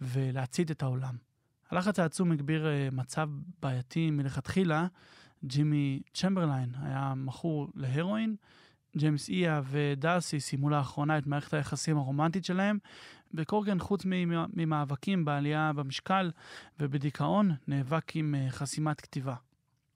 ולהצית 0.00 0.70
את 0.70 0.82
העולם. 0.82 1.16
הלחץ 1.70 1.98
העצום 1.98 2.32
הגביר 2.32 2.66
אה, 2.66 2.88
מצב 2.92 3.28
בעייתי 3.62 4.10
מלכתחילה. 4.10 4.86
ג'ימי 5.44 6.00
צ'מברליין 6.14 6.74
היה 6.82 7.12
מכור 7.16 7.68
להרואין, 7.74 8.36
ג'יימס 8.96 9.28
איה 9.28 9.62
ודארסי 9.70 10.40
סיימו 10.40 10.70
לאחרונה 10.70 11.18
את 11.18 11.26
מערכת 11.26 11.54
היחסים 11.54 11.96
הרומנטית 11.96 12.44
שלהם, 12.44 12.78
וקורגן, 13.34 13.78
חוץ 13.78 14.04
ממ- 14.04 14.46
ממאבקים 14.54 15.24
בעלייה 15.24 15.72
במשקל 15.72 16.30
ובדיכאון, 16.80 17.50
נאבק 17.68 18.16
עם 18.16 18.34
אה, 18.34 18.50
חסימת 18.50 19.00
כתיבה. 19.00 19.34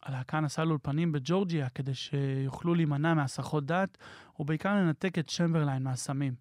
הלהקה 0.03 0.41
נסעה 0.41 0.65
לאולפנים 0.65 1.13
בג'ורג'יה 1.13 1.69
כדי 1.69 1.95
שיוכלו 1.95 2.75
להימנע 2.75 3.15
מהסחות 3.15 3.67
דעת, 3.67 3.99
ובעיקר 4.41 4.75
לנתק 4.75 5.19
את 5.19 5.27
צ'מברליין 5.29 5.83
מהסמים. 5.83 6.35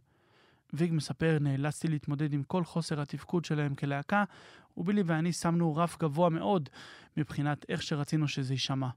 ויג 0.74 0.94
מספר, 0.94 1.38
נאלצתי 1.42 1.88
להתמודד 1.88 2.34
עם 2.34 2.44
כל 2.44 2.64
חוסר 2.64 3.02
התפקוד 3.02 3.46
שלהם 3.46 3.76
כלהקה, 3.76 4.24
ובילי 4.78 5.02
ואני 5.06 5.34
שמנו 5.34 5.76
רף 5.76 5.98
גבוה 6.00 6.30
מאוד 6.30 6.70
מבחינת 7.18 7.66
איך 7.70 7.84
שרצינו 7.84 8.28
שזה 8.28 8.54
יישמע. 8.54 8.90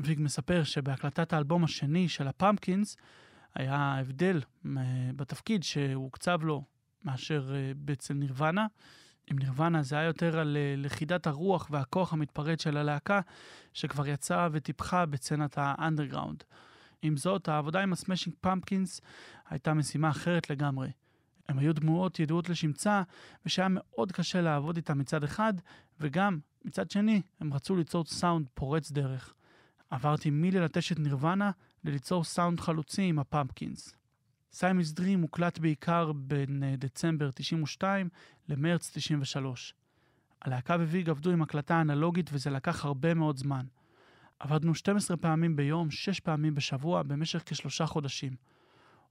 ויג 0.00 0.20
מספר 0.20 0.64
שבהקלטת 0.64 1.32
האלבום 1.32 1.64
השני 1.64 2.08
של 2.08 2.28
הפמפקינס 2.28 2.96
היה 3.54 3.98
הבדל 4.00 4.40
אה, 4.66 5.10
בתפקיד 5.16 5.62
שהוקצב 5.62 6.38
לו 6.42 6.64
מאשר 7.04 7.54
אה, 7.54 7.92
אצל 7.92 8.14
נירוונה. 8.14 8.66
עם 9.30 9.38
נירוונה 9.38 9.82
זה 9.82 9.96
היה 9.96 10.04
יותר 10.04 10.38
על 10.38 10.56
אה, 10.56 10.74
לכידת 10.76 11.26
הרוח 11.26 11.68
והכוח 11.70 12.12
המתפרץ 12.12 12.62
של 12.62 12.76
הלהקה, 12.76 13.20
שכבר 13.72 14.06
יצאה 14.06 14.48
וטיפחה 14.52 15.06
בסצנת 15.06 15.54
האנדרגראונד. 15.56 16.44
עם 17.02 17.16
זאת, 17.16 17.48
העבודה 17.48 17.80
עם 17.80 17.92
הסמאשינג 17.92 18.36
פמפקינס 18.40 19.00
הייתה 19.48 19.74
משימה 19.74 20.10
אחרת 20.10 20.50
לגמרי. 20.50 20.90
הם 21.48 21.58
היו 21.58 21.74
דמויות 21.74 22.20
ידועות 22.20 22.48
לשמצה, 22.48 23.02
ושהיה 23.46 23.68
מאוד 23.70 24.12
קשה 24.12 24.40
לעבוד 24.40 24.76
איתם 24.76 24.98
מצד 24.98 25.24
אחד, 25.24 25.54
וגם, 26.00 26.38
מצד 26.64 26.90
שני, 26.90 27.22
הם 27.40 27.54
רצו 27.54 27.76
ליצור 27.76 28.04
סאונד 28.04 28.46
פורץ 28.54 28.90
דרך. 28.90 29.34
עברתי 29.90 30.30
מללטש 30.30 30.92
את 30.92 30.98
נירוונה 30.98 31.50
לליצור 31.84 32.24
סאונד 32.24 32.60
חלוצי 32.60 33.02
עם 33.02 33.18
הפמפקינס. 33.18 34.01
סיאמיז 34.52 34.92
דרים 34.92 35.22
הוקלט 35.22 35.58
בעיקר 35.58 36.12
בין 36.12 36.62
אה, 36.62 36.74
דצמבר 36.76 37.30
92 37.30 38.08
למרץ 38.48 38.90
93. 38.94 39.74
הלהקה 40.42 40.74
וויג 40.74 41.10
עבדו 41.10 41.30
עם 41.30 41.42
הקלטה 41.42 41.80
אנלוגית 41.80 42.30
וזה 42.32 42.50
לקח 42.50 42.84
הרבה 42.84 43.14
מאוד 43.14 43.36
זמן. 43.36 43.66
עבדנו 44.38 44.74
12 44.74 45.16
פעמים 45.16 45.56
ביום, 45.56 45.90
6 45.90 46.20
פעמים 46.20 46.54
בשבוע, 46.54 47.02
במשך 47.02 47.42
כשלושה 47.46 47.86
חודשים. 47.86 48.36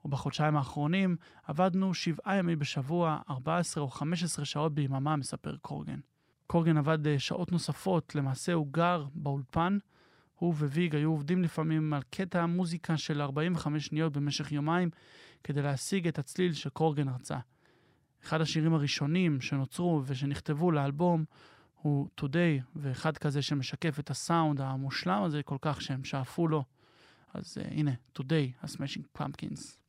ובחודשיים 0.06 0.58
האחרונים 0.58 1.16
עבדנו 1.44 1.94
7 1.94 2.36
ימים 2.36 2.60
בשבוע, 2.60 3.20
14 3.30 3.84
או 3.84 3.90
15 3.90 4.46
שעות 4.46 4.74
ביממה, 4.76 5.16
מספר 5.16 5.58
קורגן. 5.62 6.00
קורגן 6.48 6.78
עבד 6.78 7.08
אה, 7.08 7.20
שעות 7.20 7.52
נוספות, 7.52 8.16
למעשה 8.16 8.54
הוא 8.54 8.68
גר 8.72 9.06
באולפן. 9.14 9.78
הוא 10.36 10.54
וויג 10.54 10.96
היו 10.96 11.10
עובדים 11.10 11.44
לפעמים 11.44 11.94
על 11.94 12.02
קטע 12.10 12.46
מוזיקה 12.46 12.98
של 12.98 13.22
45 13.22 13.86
שניות 13.86 14.14
במשך 14.14 14.52
יומיים 14.52 14.90
כדי 15.44 15.62
להשיג 15.62 16.08
את 16.08 16.20
הצליל 16.20 16.54
שקורגן 16.54 17.10
רצה. 17.10 17.38
אחד 18.24 18.42
השירים 18.42 18.74
הראשונים 18.74 19.42
שנוצרו 19.42 20.02
ושנכתבו 20.06 20.72
לאלבום 20.72 21.26
הוא 21.82 22.08
Today, 22.22 22.64
ואחד 22.76 23.18
כזה 23.18 23.42
שמשקף 23.42 24.00
את 24.00 24.10
הסאונד 24.10 24.62
המושלם 24.62 25.24
הזה 25.24 25.44
כל 25.44 25.58
כך 25.62 25.82
שהם 25.82 26.04
שאפו 26.04 26.48
לו. 26.48 26.64
אז 27.34 27.58
uh, 27.58 27.74
הנה, 27.74 27.92
Today, 28.20 28.64
הסמאשינג 28.64 29.06
פמפקינס. 29.12 29.81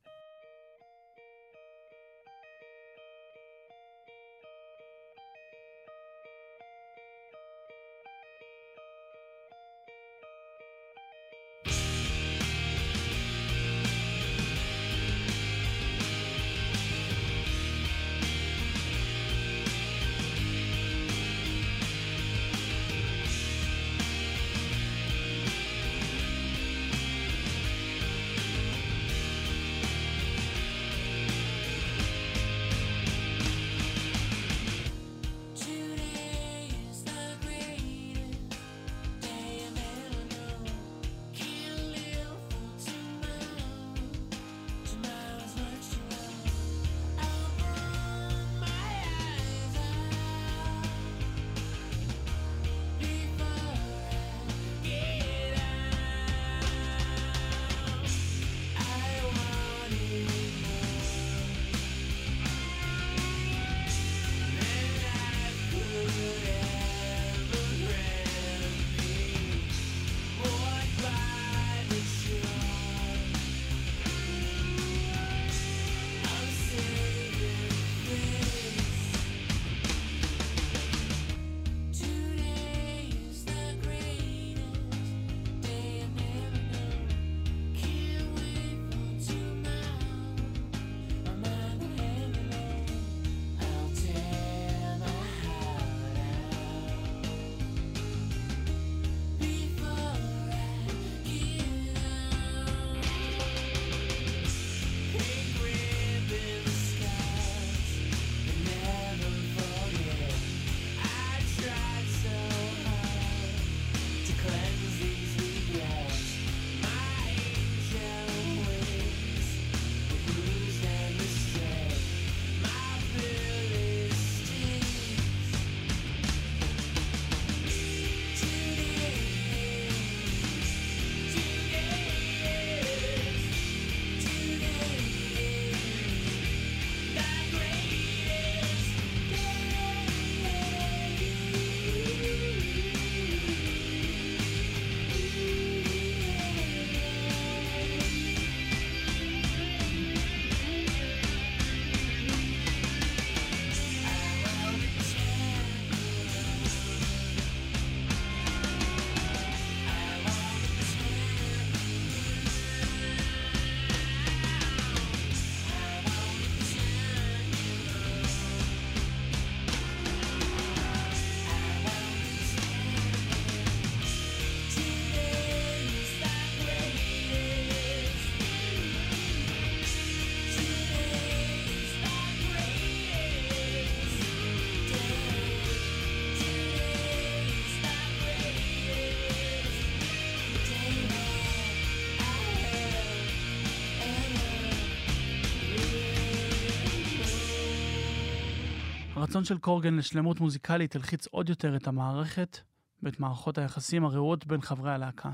הרצון 199.33 199.45
של 199.45 199.59
קורגן 199.59 199.95
לשלמות 199.95 200.41
מוזיקלית 200.41 200.97
הלחיץ 200.97 201.27
עוד 201.27 201.49
יותר 201.49 201.77
את 201.77 201.89
המערכת 201.89 202.59
ואת 203.03 203.21
מערכות 203.21 203.59
היחסים 203.59 204.05
הרעועות 204.05 204.47
בין 204.47 204.61
חברי 204.61 204.93
הלהקה. 204.93 205.31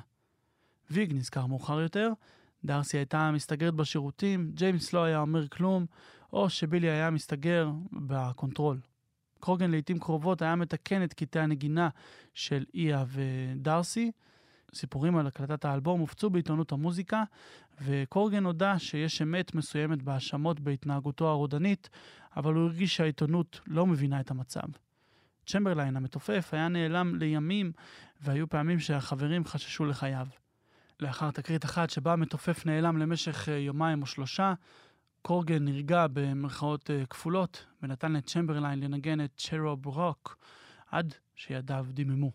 ויג 0.91 1.13
נזכר 1.13 1.47
מאוחר 1.47 1.81
יותר, 1.81 2.11
דארסי 2.65 2.97
הייתה 2.97 3.31
מסתגרת 3.31 3.75
בשירותים, 3.75 4.51
ג'יימס 4.55 4.93
לא 4.93 5.05
היה 5.05 5.21
אומר 5.21 5.49
כלום, 5.49 5.87
או 6.33 6.51
שבילי 6.51 6.91
היה 6.91 7.11
מסתגר 7.11 7.71
ב-control. 7.93 8.81
קורגן 9.41 9.71
לעיתים 9.71 9.99
קרובות 9.99 10.43
היה 10.43 10.57
מתקן 10.57 11.05
את 11.05 11.15
קטעי 11.15 11.43
הנגינה 11.43 11.89
של 12.35 12.65
איה 12.75 13.05
ודארסי. 13.09 14.11
סיפורים 14.75 15.17
על 15.17 15.27
הקלטת 15.27 15.65
האלבום 15.65 16.01
הופצו 16.01 16.31
בעיתונות 16.31 16.73
המוזיקה, 16.73 17.23
וקורגן 17.81 18.45
הודה 18.45 18.79
שיש 18.79 19.23
אמת 19.23 19.55
מסוימת 19.55 20.03
בהאשמות 20.03 20.61
בהתנהגותו 20.61 21.29
הרודנית, 21.29 21.89
אבל 22.39 22.55
הוא 22.55 22.65
הרגיש 22.65 22.97
שהעיתונות 22.97 23.61
לא 23.67 23.87
מבינה 23.87 24.21
את 24.21 24.31
המצב. 24.31 24.67
צ'מברליין 25.47 25.97
המתופף 25.97 26.49
היה 26.53 26.69
נעלם 26.69 27.15
לימים, 27.15 27.73
והיו 28.21 28.49
פעמים 28.49 28.81
שהחברים 28.81 29.45
חששו 29.45 29.85
לחייו. 29.85 30.27
לאחר 31.01 31.31
תקרית 31.31 31.65
אחת 31.65 31.91
שבה 31.91 32.13
המתופף 32.13 32.67
נעלם 32.67 32.99
למשך 32.99 33.49
אה, 33.49 33.59
יומיים 33.59 34.03
או 34.03 34.07
שלושה, 34.07 34.55
קורגן 35.23 35.65
נרגע 35.65 36.07
במרכאות 36.13 36.91
אה, 36.91 37.07
כפולות, 37.11 37.67
ונתן 37.83 38.13
לצ'מברליין 38.13 38.81
לנגן 38.81 39.25
את 39.25 39.31
צ'רוב 39.37 39.87
רוק, 39.87 40.39
עד 40.91 41.15
שידיו 41.35 41.87
דיממו. 41.91 42.33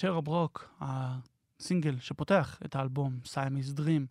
צ'רוב 0.00 0.20
רוק, 0.20 0.74
הסינגל 0.80 1.98
שפותח 1.98 2.58
את 2.64 2.76
האלבום 2.76 3.18
סיאמיז 3.24 3.70
דרים 3.70 4.06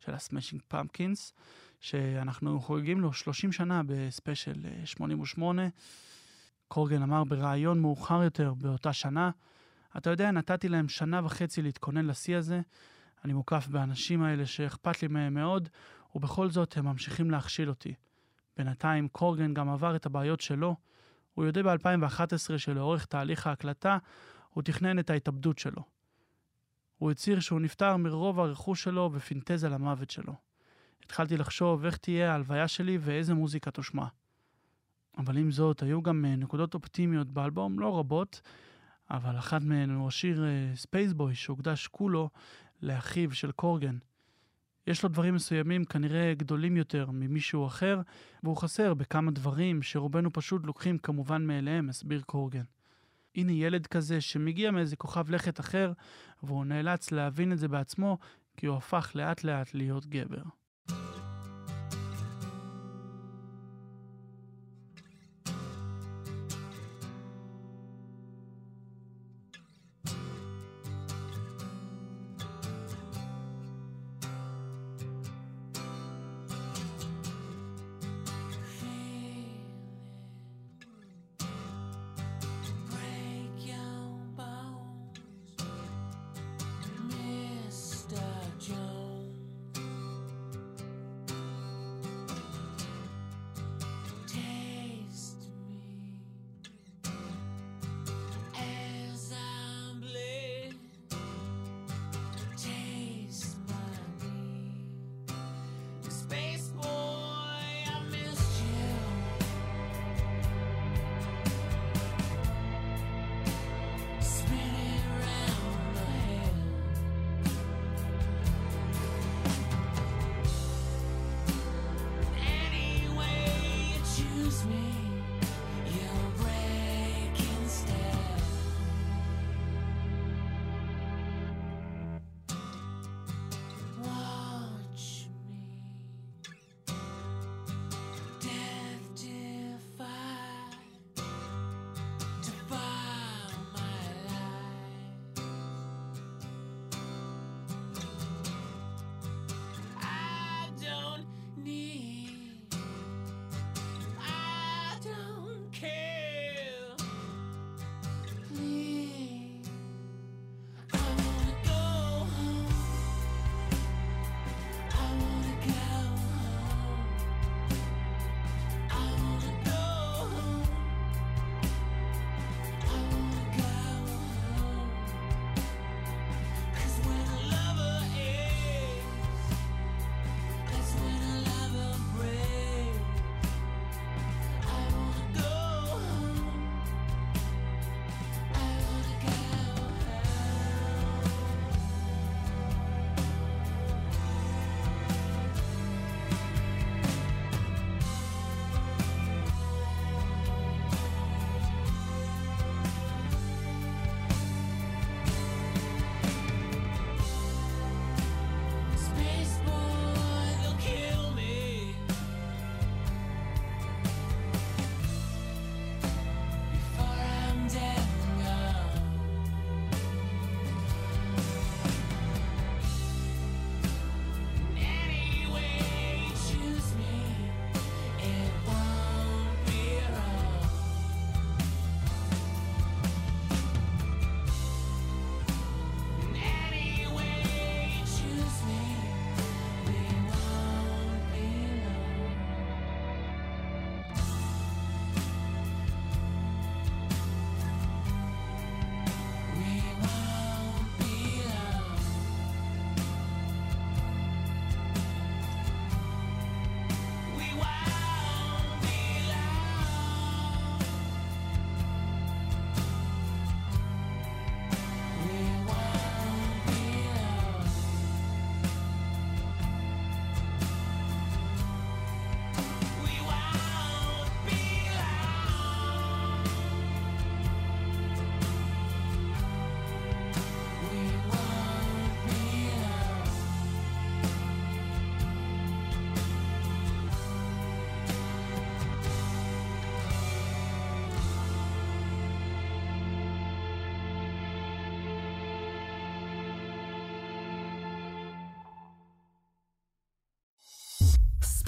של 0.00 0.14
הסמאשינג 0.14 0.62
פמפקינס, 0.68 1.32
שאנחנו 1.80 2.60
חוגגים 2.60 3.00
לו 3.00 3.12
30 3.12 3.52
שנה 3.52 3.82
בספיישל 3.86 4.66
אה, 4.66 4.86
88. 4.86 5.62
קורגן 6.68 7.02
אמר 7.02 7.24
בריאיון 7.24 7.80
מאוחר 7.80 8.22
יותר 8.22 8.54
באותה 8.54 8.92
שנה, 8.92 9.30
אתה 9.96 10.10
יודע, 10.10 10.30
נתתי 10.30 10.68
להם 10.68 10.88
שנה 10.88 11.20
וחצי 11.24 11.62
להתכונן 11.62 12.06
לשיא 12.06 12.36
הזה. 12.36 12.60
אני 13.24 13.32
מוקף 13.32 13.66
באנשים 13.66 14.22
האלה 14.22 14.46
שאכפת 14.46 15.02
לי 15.02 15.08
מהם 15.08 15.34
מאוד, 15.34 15.68
ובכל 16.14 16.50
זאת 16.50 16.76
הם 16.76 16.84
ממשיכים 16.84 17.30
להכשיל 17.30 17.68
אותי. 17.68 17.94
בינתיים 18.56 19.08
קורגן 19.08 19.54
גם 19.54 19.68
עבר 19.68 19.96
את 19.96 20.06
הבעיות 20.06 20.40
שלו. 20.40 20.76
הוא 21.34 21.44
יודע 21.44 21.62
ב-2011 21.62 22.58
שלאורך 22.58 23.04
תהליך 23.04 23.46
ההקלטה 23.46 23.98
הוא 24.54 24.62
תכנן 24.62 24.98
את 24.98 25.10
ההתאבדות 25.10 25.58
שלו. 25.58 25.82
הוא 26.98 27.10
הצהיר 27.10 27.40
שהוא 27.40 27.60
נפטר 27.60 27.96
מרוב 27.96 28.40
הרכוש 28.40 28.82
שלו 28.82 29.10
ופינטז 29.12 29.64
על 29.64 29.72
המוות 29.74 30.10
שלו. 30.10 30.34
התחלתי 31.04 31.36
לחשוב 31.36 31.84
איך 31.84 31.96
תהיה 31.96 32.32
ההלוויה 32.32 32.68
שלי 32.68 32.98
ואיזה 33.00 33.34
מוזיקה 33.34 33.70
תושמע. 33.70 34.06
אבל 35.18 35.36
עם 35.36 35.50
זאת, 35.50 35.82
היו 35.82 36.02
גם 36.02 36.24
אה, 36.24 36.36
נקודות 36.36 36.74
אופטימיות 36.74 37.30
באלבום, 37.30 37.80
לא 37.80 37.98
רבות, 37.98 38.40
אבל 39.10 39.38
אחת 39.38 39.62
מהן 39.62 39.90
הוא 39.90 40.08
השיר 40.08 40.44
ספייסבוי, 40.74 41.34
שהוקדש 41.34 41.86
כולו 41.86 42.30
לאחיו 42.82 43.34
של 43.34 43.52
קורגן. 43.52 43.98
יש 44.86 45.02
לו 45.02 45.08
דברים 45.08 45.34
מסוימים 45.34 45.84
כנראה 45.84 46.34
גדולים 46.34 46.76
יותר 46.76 47.10
ממישהו 47.10 47.66
אחר, 47.66 48.00
והוא 48.42 48.56
חסר 48.56 48.94
בכמה 48.94 49.30
דברים 49.30 49.82
שרובנו 49.82 50.32
פשוט 50.32 50.66
לוקחים 50.66 50.98
כמובן 50.98 51.46
מאליהם, 51.46 51.88
הסביר 51.88 52.22
קורגן. 52.26 52.64
הנה 53.36 53.52
ילד 53.52 53.86
כזה 53.86 54.20
שמגיע 54.20 54.70
מאיזה 54.70 54.96
כוכב 54.96 55.30
לכת 55.30 55.60
אחר, 55.60 55.92
והוא 56.42 56.64
נאלץ 56.64 57.10
להבין 57.12 57.52
את 57.52 57.58
זה 57.58 57.68
בעצמו, 57.68 58.18
כי 58.56 58.66
הוא 58.66 58.76
הפך 58.76 59.12
לאט 59.14 59.44
לאט 59.44 59.74
להיות 59.74 60.06
גבר. 60.06 60.42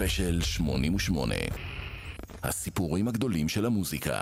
ספיישל 0.05 0.41
88. 0.41 1.35
הסיפורים 2.43 3.09
הגדולים 3.09 3.49
של 3.49 3.67
המוזיקה. 3.67 4.19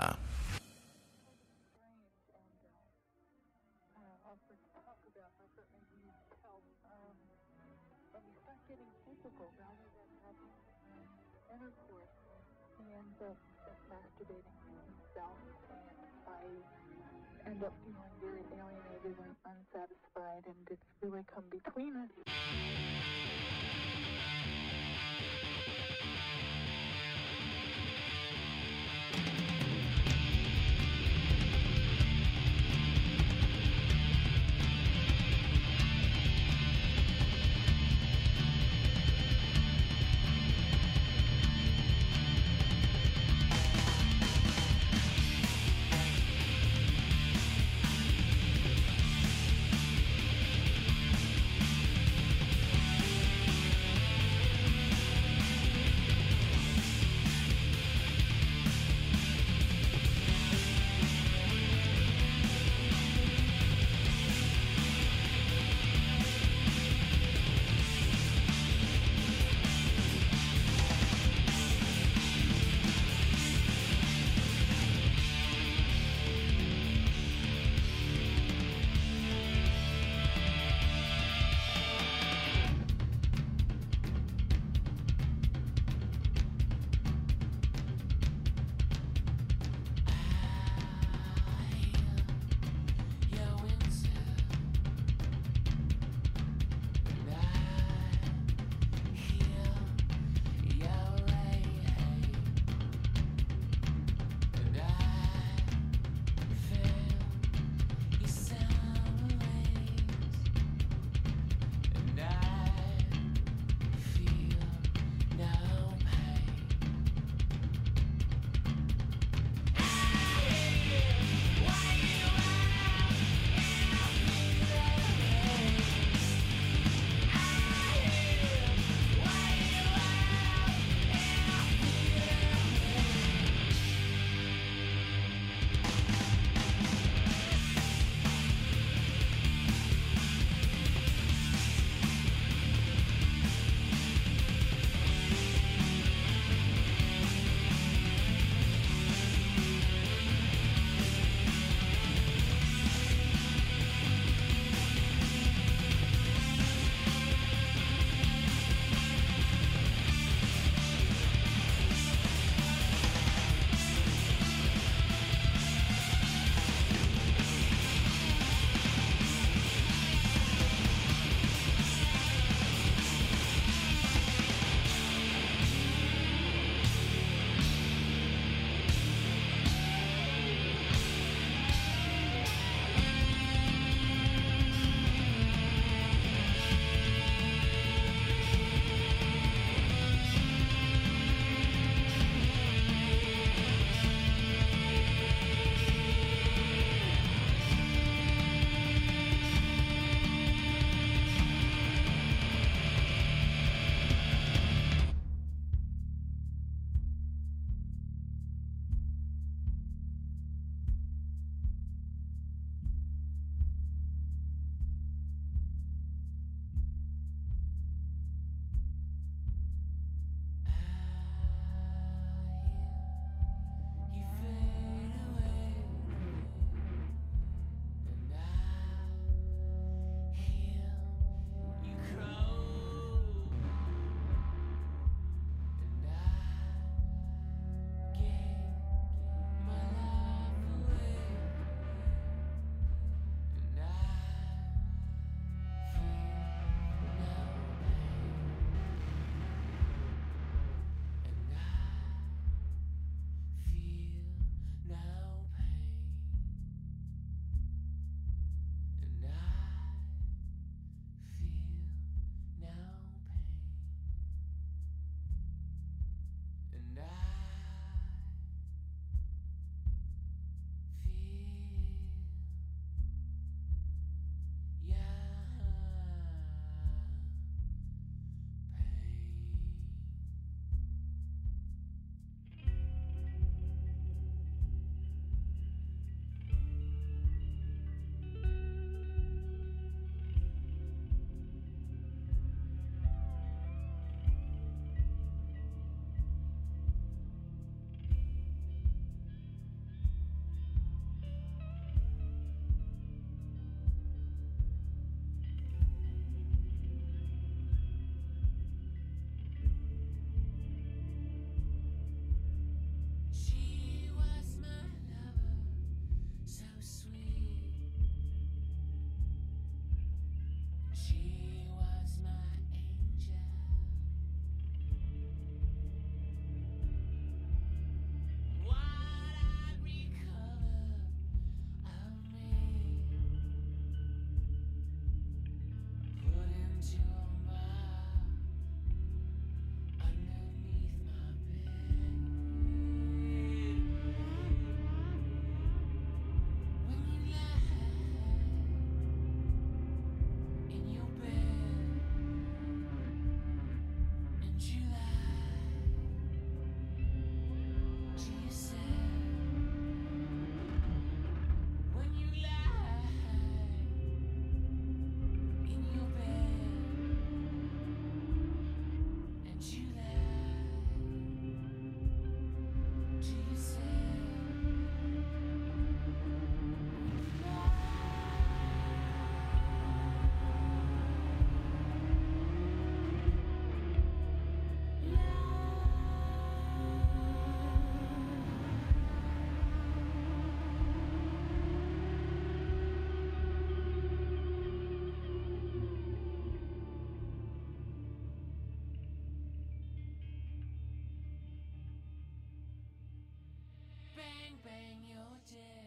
noche. 405.23 405.82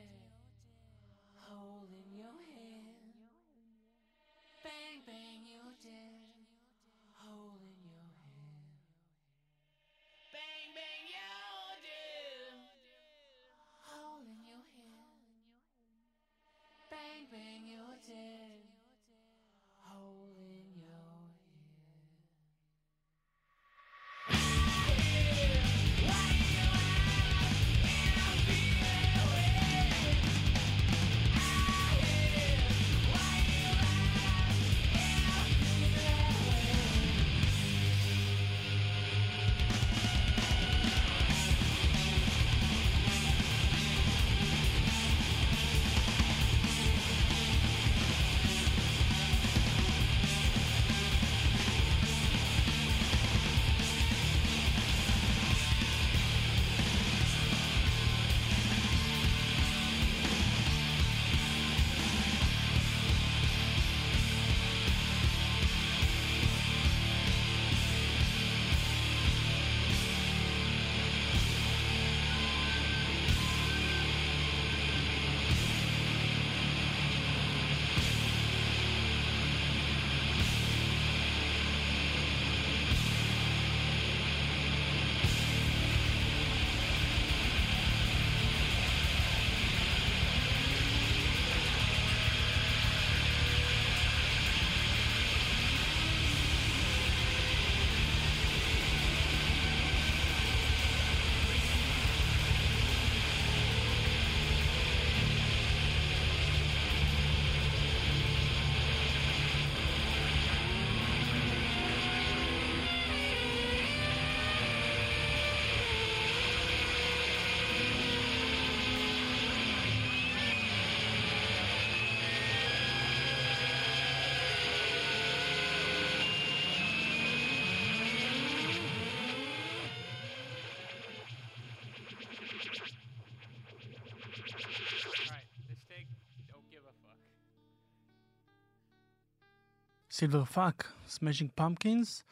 סילברפאק, 140.18 140.92
סמאשינג 141.08 141.50
פמפקינס, 141.54 142.24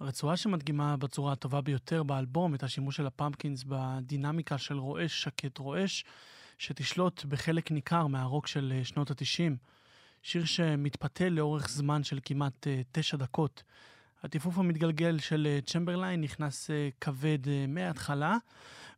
רצועה 0.00 0.36
שמדגימה 0.36 0.96
בצורה 0.96 1.32
הטובה 1.32 1.60
ביותר 1.60 2.02
באלבום 2.02 2.54
את 2.54 2.62
השימוש 2.62 2.96
של 2.96 3.06
הפמפקינס 3.06 3.64
בדינמיקה 3.68 4.58
של 4.58 4.78
רועש 4.78 5.22
שקט 5.22 5.58
רועש, 5.58 6.04
שתשלוט 6.58 7.24
בחלק 7.24 7.70
ניכר 7.70 8.06
מהרוק 8.06 8.46
של 8.46 8.72
אה, 8.76 8.84
שנות 8.84 9.10
התשעים. 9.10 9.56
שיר 10.22 10.44
שמתפתל 10.44 11.28
לאורך 11.28 11.68
זמן 11.68 12.04
של 12.04 12.18
כמעט 12.24 12.66
אה, 12.66 12.80
תשע 12.92 13.16
דקות. 13.16 13.62
הטיפוף 14.22 14.58
המתגלגל 14.58 15.18
של 15.18 15.46
אה, 15.50 15.58
צ'מברליין 15.66 16.20
נכנס 16.20 16.70
כבד 17.00 17.38
מההתחלה. 17.68 18.36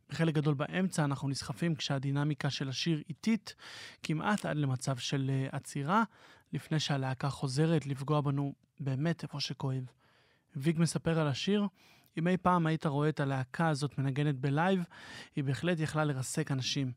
בחלק 0.09 0.33
גדול 0.33 0.53
באמצע 0.53 1.03
אנחנו 1.05 1.29
נסחפים 1.29 1.75
כשהדינמיקה 1.75 2.49
של 2.49 2.69
השיר 2.69 3.01
איטית, 3.09 3.55
כמעט 4.03 4.45
עד 4.45 4.57
למצב 4.57 4.97
של 4.97 5.31
עצירה, 5.51 6.03
לפני 6.53 6.79
שהלהקה 6.79 7.29
חוזרת 7.29 7.85
לפגוע 7.85 8.21
בנו 8.21 8.53
באמת 8.79 9.23
איפה 9.23 9.39
שכואב. 9.39 9.83
ויג 10.55 10.79
מספר 10.79 11.19
על 11.19 11.27
השיר, 11.27 11.67
אם 12.17 12.27
אי 12.27 12.37
פעם 12.37 12.67
היית 12.67 12.85
רואה 12.85 13.09
את 13.09 13.19
הלהקה 13.19 13.67
הזאת 13.67 13.97
מנגנת 13.97 14.35
בלייב, 14.35 14.83
היא 15.35 15.43
בהחלט 15.43 15.79
יכלה 15.79 16.03
לרסק 16.03 16.51
אנשים. 16.51 16.91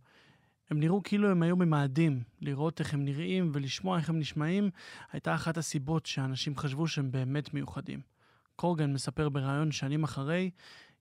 הם 0.70 0.80
נראו 0.80 1.02
כאילו 1.02 1.30
הם 1.30 1.42
היו 1.42 1.56
ממאדים, 1.56 2.22
לראות 2.40 2.80
איך 2.80 2.94
הם 2.94 3.04
נראים 3.04 3.50
ולשמוע 3.54 3.98
איך 3.98 4.08
הם 4.08 4.18
נשמעים, 4.18 4.70
הייתה 5.12 5.34
אחת 5.34 5.56
הסיבות 5.56 6.06
שאנשים 6.06 6.56
חשבו 6.56 6.88
שהם 6.88 7.10
באמת 7.10 7.54
מיוחדים. 7.54 8.00
קורגן 8.56 8.92
מספר 8.92 9.28
בריאיון 9.28 9.72
שנים 9.72 10.04
אחרי, 10.04 10.50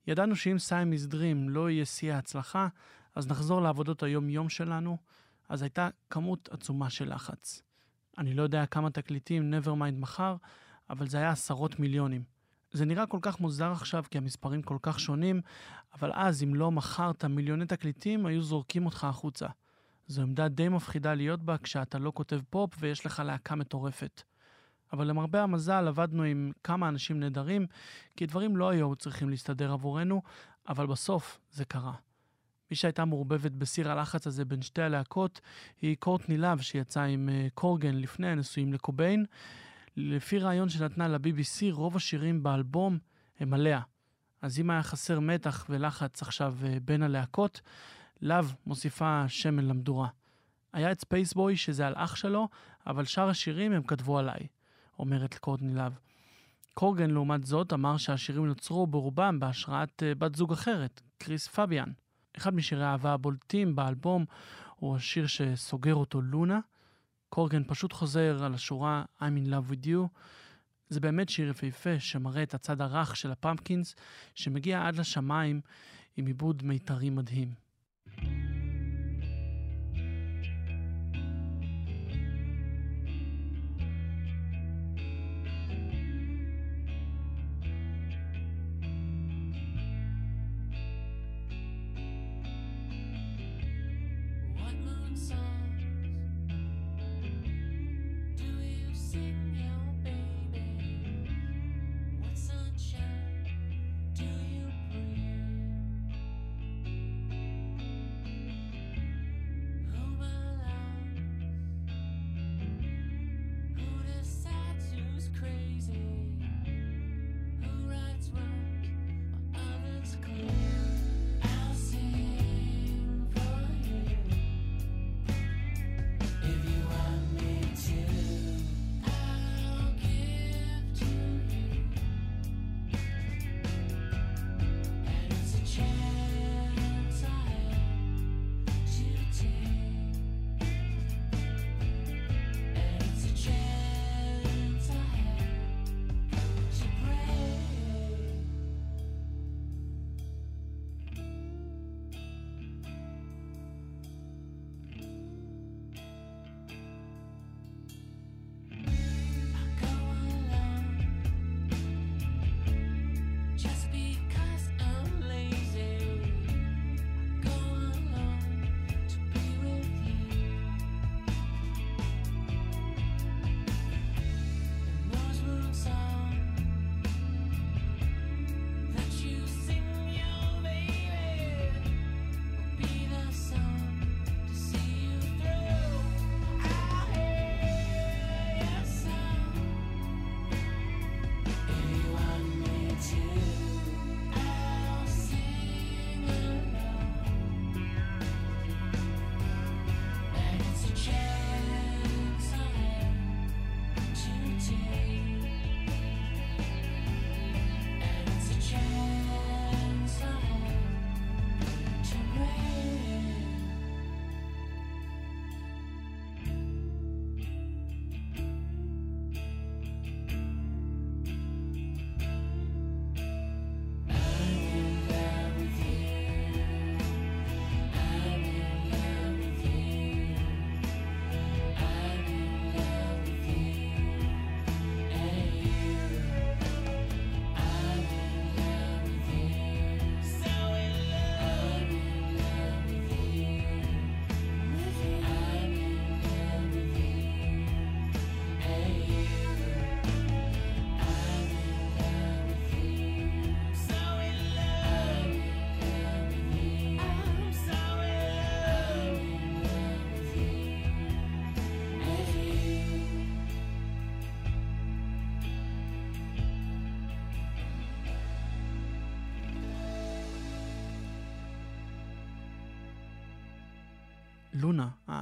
ידענו 0.08 0.36
שאם 0.36 0.60
סיאמיז 0.60 1.06
דרים 1.06 1.50
לא 1.50 1.70
יהיה 1.70 1.86
שיא 1.86 2.14
ההצלחה, 2.14 2.68
אז 3.16 3.28
נחזור 3.28 3.62
לעבודות 3.62 4.04
היום-יום 4.04 4.50
שלנו, 4.50 4.98
אז 5.50 5.62
הייתה 5.62 5.90
כמות 6.10 6.50
עצומה 6.52 6.90
של 6.90 7.14
לחץ. 7.14 7.62
אני 8.18 8.34
לא 8.34 8.44
יודע 8.44 8.66
כמה 8.66 8.90
תקליטים 8.90 9.54
Nevermind 9.54 10.00
מכר, 10.00 10.36
אבל 10.90 11.08
זה 11.08 11.18
היה 11.18 11.30
עשרות 11.30 11.80
מיליונים. 11.80 12.24
זה 12.72 12.86
נראה 12.86 13.06
כל 13.06 13.20
כך 13.22 13.40
מוזר 13.40 13.72
עכשיו 13.72 14.04
כי 14.12 14.18
המספרים 14.18 14.62
כל 14.62 14.78
כך 14.82 15.00
שונים, 15.00 15.42
אבל 15.94 16.12
אז 16.14 16.44
אם 16.44 16.56
לא 16.56 16.72
מכרת 16.72 17.26
מיליוני 17.26 17.66
תקליטים, 17.66 18.26
היו 18.26 18.42
זורקים 18.42 18.86
אותך 18.86 19.04
החוצה. 19.04 19.48
זו 20.08 20.22
עמדה 20.22 20.48
די 20.48 20.70
מפחידה 20.70 21.14
להיות 21.14 21.44
בה 21.44 21.58
כשאתה 21.58 22.00
לא 22.00 22.12
כותב 22.16 22.40
פופ 22.50 22.74
ויש 22.80 23.06
לך 23.06 23.22
להקה 23.26 23.56
מטורפת. 23.56 24.24
אבל 24.94 25.08
למרבה 25.08 25.44
המזל 25.44 25.88
עבדנו 25.88 26.24
עם 26.24 26.52
כמה 26.64 26.90
אנשים 26.90 27.20
נהדרים, 27.20 27.66
כי 28.18 28.26
דברים 28.26 28.58
לא 28.58 28.70
היו 28.70 28.96
צריכים 28.96 29.30
להסתדר 29.30 29.72
עבורנו, 29.72 30.22
אבל 30.68 30.88
בסוף 30.88 31.40
זה 31.52 31.66
קרה. 31.66 31.94
מי 32.72 32.76
שהייתה 32.76 33.06
מעורבבת 33.06 33.52
בסיר 33.52 33.92
הלחץ 33.92 34.28
הזה 34.28 34.46
בין 34.46 34.62
שתי 34.62 34.82
הלהקות 34.82 35.42
היא 35.82 35.98
קורטני 36.00 36.38
לאב 36.38 36.62
שיצאה 36.62 37.04
עם 37.04 37.30
אה, 37.30 37.48
קורגן 37.54 37.96
לפני 37.96 38.28
הנישואים 38.28 38.74
לקוביין. 38.74 39.26
לפי 39.98 40.40
ראיון 40.40 40.70
שנתנה 40.70 41.08
ל-BBC, 41.08 41.72
רוב 41.72 41.96
השירים 41.96 42.44
באלבום 42.44 42.98
הם 43.40 43.54
עליה. 43.54 43.82
אז 44.42 44.60
אם 44.60 44.70
היה 44.70 44.84
חסר 44.84 45.20
מתח 45.20 45.66
ולחץ 45.70 46.22
עכשיו 46.22 46.56
אה, 46.64 46.78
בין 46.86 47.04
הלהקות, 47.04 47.62
לאב 48.22 48.56
מוסיפה 48.66 49.24
שמן 49.28 49.66
למדורה. 49.66 50.08
היה 50.74 50.92
את 50.92 51.00
Spaceboy 51.00 51.58
שזה 51.58 51.88
על 51.88 51.94
אח 51.96 52.16
שלו, 52.16 52.50
אבל 52.88 53.06
שאר 53.06 53.30
השירים 53.30 53.72
הם 53.72 53.84
כתבו 53.84 54.18
עליי, 54.20 54.48
אומרת 55.00 55.38
קורטני 55.38 55.76
לאב. 55.76 56.00
קורגן, 56.74 57.10
לעומת 57.10 57.44
זאת, 57.44 57.74
אמר 57.74 57.98
שהשירים 57.98 58.46
נוצרו 58.46 58.88
ברובם 58.88 59.40
בהשראת 59.40 60.04
אה, 60.04 60.16
בת 60.16 60.36
זוג 60.36 60.54
אחרת, 60.54 61.02
קריס 61.18 61.48
פביאן. 61.48 61.92
אחד 62.38 62.54
משירי 62.54 62.86
האהבה 62.86 63.14
הבולטים 63.14 63.76
באלבום 63.76 64.26
הוא 64.76 64.96
השיר 64.96 65.28
שסוגר 65.28 65.96
אותו 65.96 66.22
לונה. 66.22 66.60
קורגן 67.30 67.64
פשוט 67.68 67.94
חוזר 67.94 68.44
על 68.44 68.54
השורה 68.54 69.04
I'm 69.20 69.24
in 69.24 69.50
love 69.50 69.72
with 69.72 69.86
you. 69.86 70.08
זה 70.90 71.00
באמת 71.00 71.30
שיר 71.30 71.50
יפהפה 71.50 72.00
שמראה 72.00 72.44
את 72.44 72.54
הצד 72.54 72.82
הרך 72.82 73.16
של 73.16 73.32
הפמפקינס, 73.32 73.96
שמגיע 74.36 74.88
עד 74.88 74.96
לשמיים 74.96 75.62
עם 76.18 76.26
עיבוד 76.26 76.64
מיתרי 76.64 77.10
מדהים. 77.10 77.54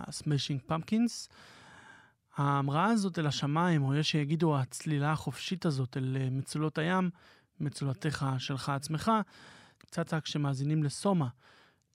Luna, 0.10 0.18
הסמשינג 0.18 0.61
פמפקינס. 0.65 1.30
ההמראה 2.38 2.86
הזאת 2.86 3.19
אל 3.19 3.27
השמיים, 3.27 3.84
או 3.84 3.95
יש 3.95 4.11
שיגידו 4.11 4.57
הצלילה 4.57 5.11
החופשית 5.11 5.65
הזאת 5.65 5.98
אל 5.98 6.18
אה, 6.19 6.30
מצולות 6.30 6.77
הים, 6.77 7.10
מצולתך 7.60 8.26
שלך 8.38 8.69
עצמך, 8.69 9.11
קצת 9.77 10.14
כשמאזינים 10.23 10.84
ל 10.84 10.91
Soma, 10.91 11.27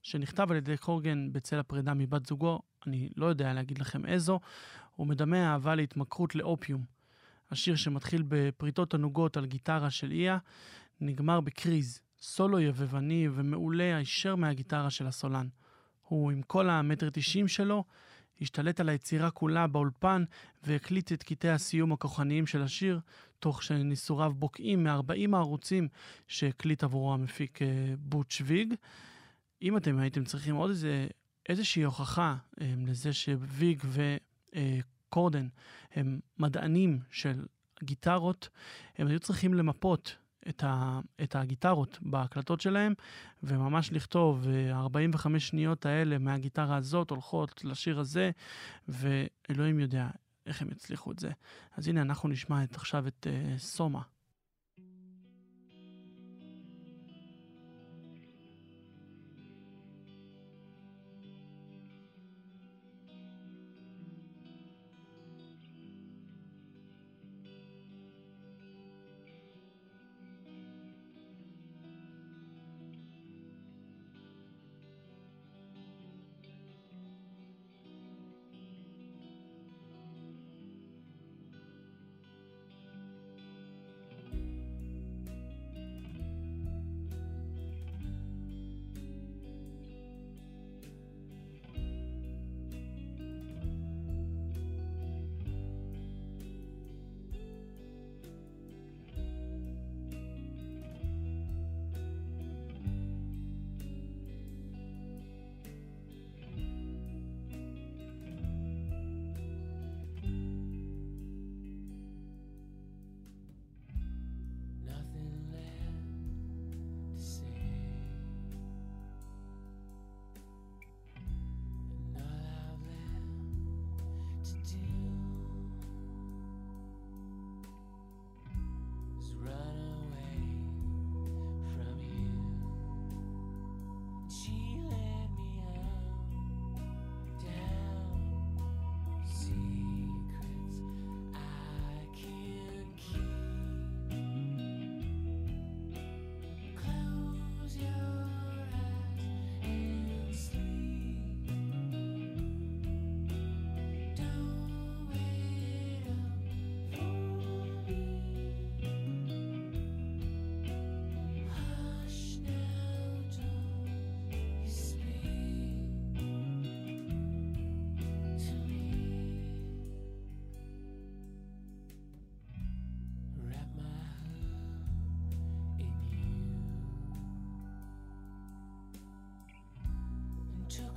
שנכתב 0.03 0.51
על 0.51 0.57
ידי 0.57 0.77
קורגן 0.77 1.33
בצל 1.33 1.59
הפרידה 1.59 1.95
מבת 1.95 2.27
זוגו, 2.27 2.61
אני 2.87 3.09
לא 3.17 3.27
יודע 3.27 3.53
להגיד 3.53 3.79
לכם 3.79 4.07
איזו, 4.07 4.41
הוא 4.97 5.07
מדמה 5.07 5.53
אהבה 5.53 5.75
להתמכרות 5.75 6.35
לאופיום. 6.35 6.85
השיר 7.51 7.77
שמתחיל 7.77 8.25
בפריטות 8.29 8.95
ענוגות 8.95 9.37
על 9.37 9.47
גיטרה 9.47 9.91
של 9.91 10.11
איה, 10.11 10.39
נגמר 11.01 11.41
בקריז, 11.41 12.01
סולו 12.21 12.61
יבבני 12.61 13.29
ומעולה 13.35 13.97
הישר 13.97 14.37
מהגיטרה 14.37 14.91
של 14.91 15.07
הסולן. 15.07 15.49
הוא 16.09 16.31
עם 16.31 16.43
כל 16.43 16.71
המטר 16.71 17.11
תשעים 17.11 17.49
שלו, 17.49 17.85
השתלט 18.41 18.81
על 18.81 18.89
היצירה 18.89 19.31
כולה 19.31 19.67
באולפן 19.67 20.25
והקליט 20.63 21.13
את 21.13 21.23
קטעי 21.23 21.51
הסיום 21.51 21.93
הכוחניים 21.93 22.47
של 22.47 22.63
השיר, 22.63 23.01
תוך 23.39 23.63
שניסוריו 23.63 24.33
בוקעים 24.37 24.85
מ-40 24.85 25.37
הערוצים 25.37 25.89
שהקליט 26.29 26.85
עבורו 26.85 27.15
המפיק 27.15 27.63
אה, 27.63 27.95
בוטש 27.99 28.43
ויג. 28.45 28.75
אם 29.63 29.77
אתם 29.77 29.99
הייתם 29.99 30.25
צריכים 30.25 30.55
עוד 30.55 30.71
איזה, 30.71 31.07
איזושהי 31.49 31.83
הוכחה 31.83 32.37
אה, 32.61 32.75
לזה 32.87 33.13
שוויג 33.13 33.83
וקורדן 34.55 35.49
הם 35.93 36.21
מדענים 36.39 37.01
של 37.11 37.47
גיטרות, 37.83 38.49
הם 38.99 39.07
היו 39.07 39.21
צריכים 39.21 39.55
למפות 39.55 40.17
את, 40.49 40.65
ה, 40.65 41.01
את 41.23 41.37
הגיטרות 41.37 41.99
בהקלטות 42.03 42.61
שלהם, 42.61 42.95
וממש 43.43 43.93
לכתוב, 43.93 44.49
אה, 44.49 44.77
45 44.77 45.49
שניות 45.49 45.87
האלה 45.87 46.19
מהגיטרה 46.19 46.77
הזאת 46.77 47.11
הולכות 47.11 47.65
לשיר 47.65 48.01
הזה, 48.01 48.31
ואלוהים 48.89 49.81
יודע 49.81 50.09
איך 50.47 50.63
הם 50.63 50.69
יצליחו 50.71 51.13
את 51.13 51.19
זה. 51.19 51.31
אז 51.77 51.89
הנה, 51.89 52.03
אנחנו 52.03 52.29
נשמע 52.29 52.65
את, 52.65 52.77
עכשיו 52.77 53.07
את 53.07 53.27
uh, 53.27 53.59
סומה. 53.59 54.01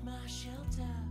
My 0.08 0.26
shelter 0.26 1.07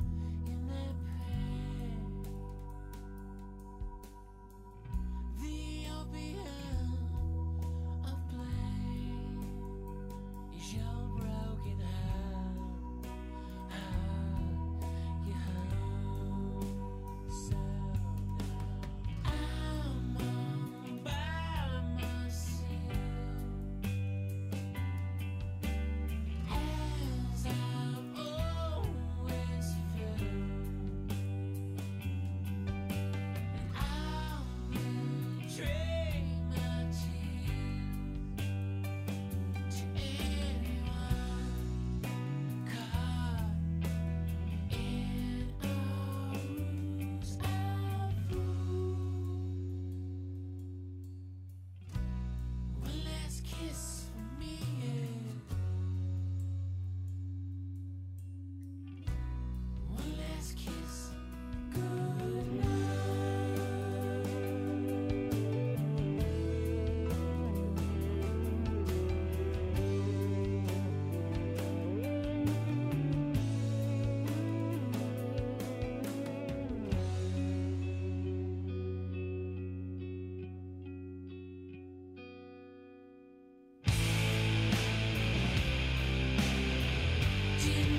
you. 87.67 87.96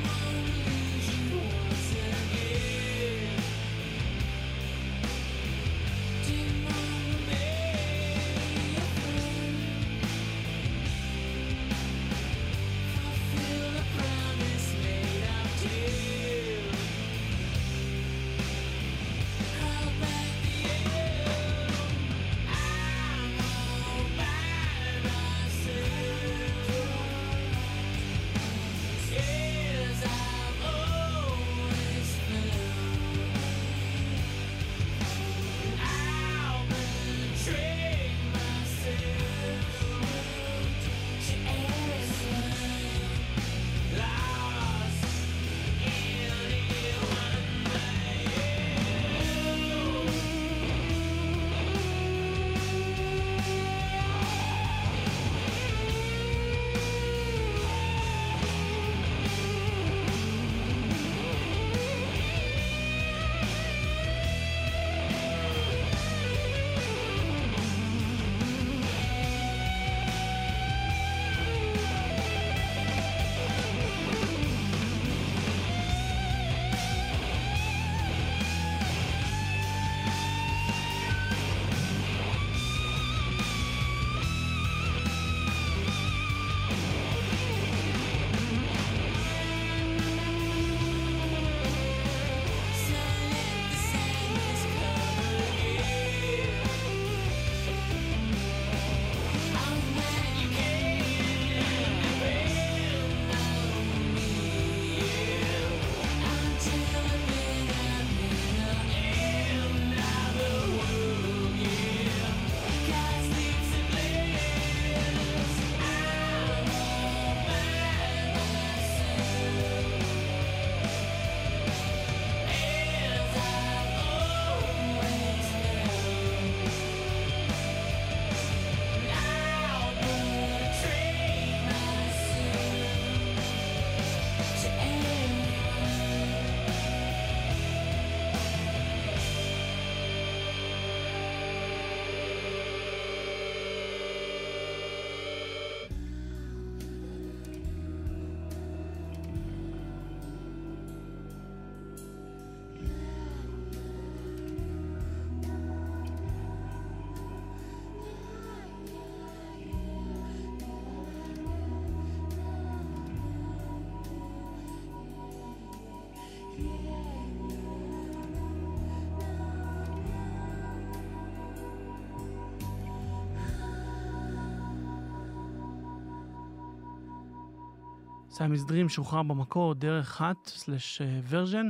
Siamese 178.38 178.64
Dream 178.64 178.90
שוחרר 178.90 179.24
במקור 179.24 179.74
דרך 179.74 180.22
Hut/Virgin 180.22 181.70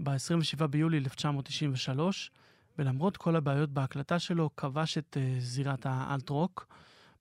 ב-27 0.00 0.66
ביולי 0.66 0.98
1993, 0.98 2.30
ולמרות 2.78 3.16
כל 3.16 3.36
הבעיות 3.36 3.70
בהקלטה 3.70 4.18
שלו, 4.18 4.50
כבש 4.56 4.98
את 4.98 5.16
אה, 5.20 5.34
זירת 5.38 5.86
האלט-רוק. 5.86 6.66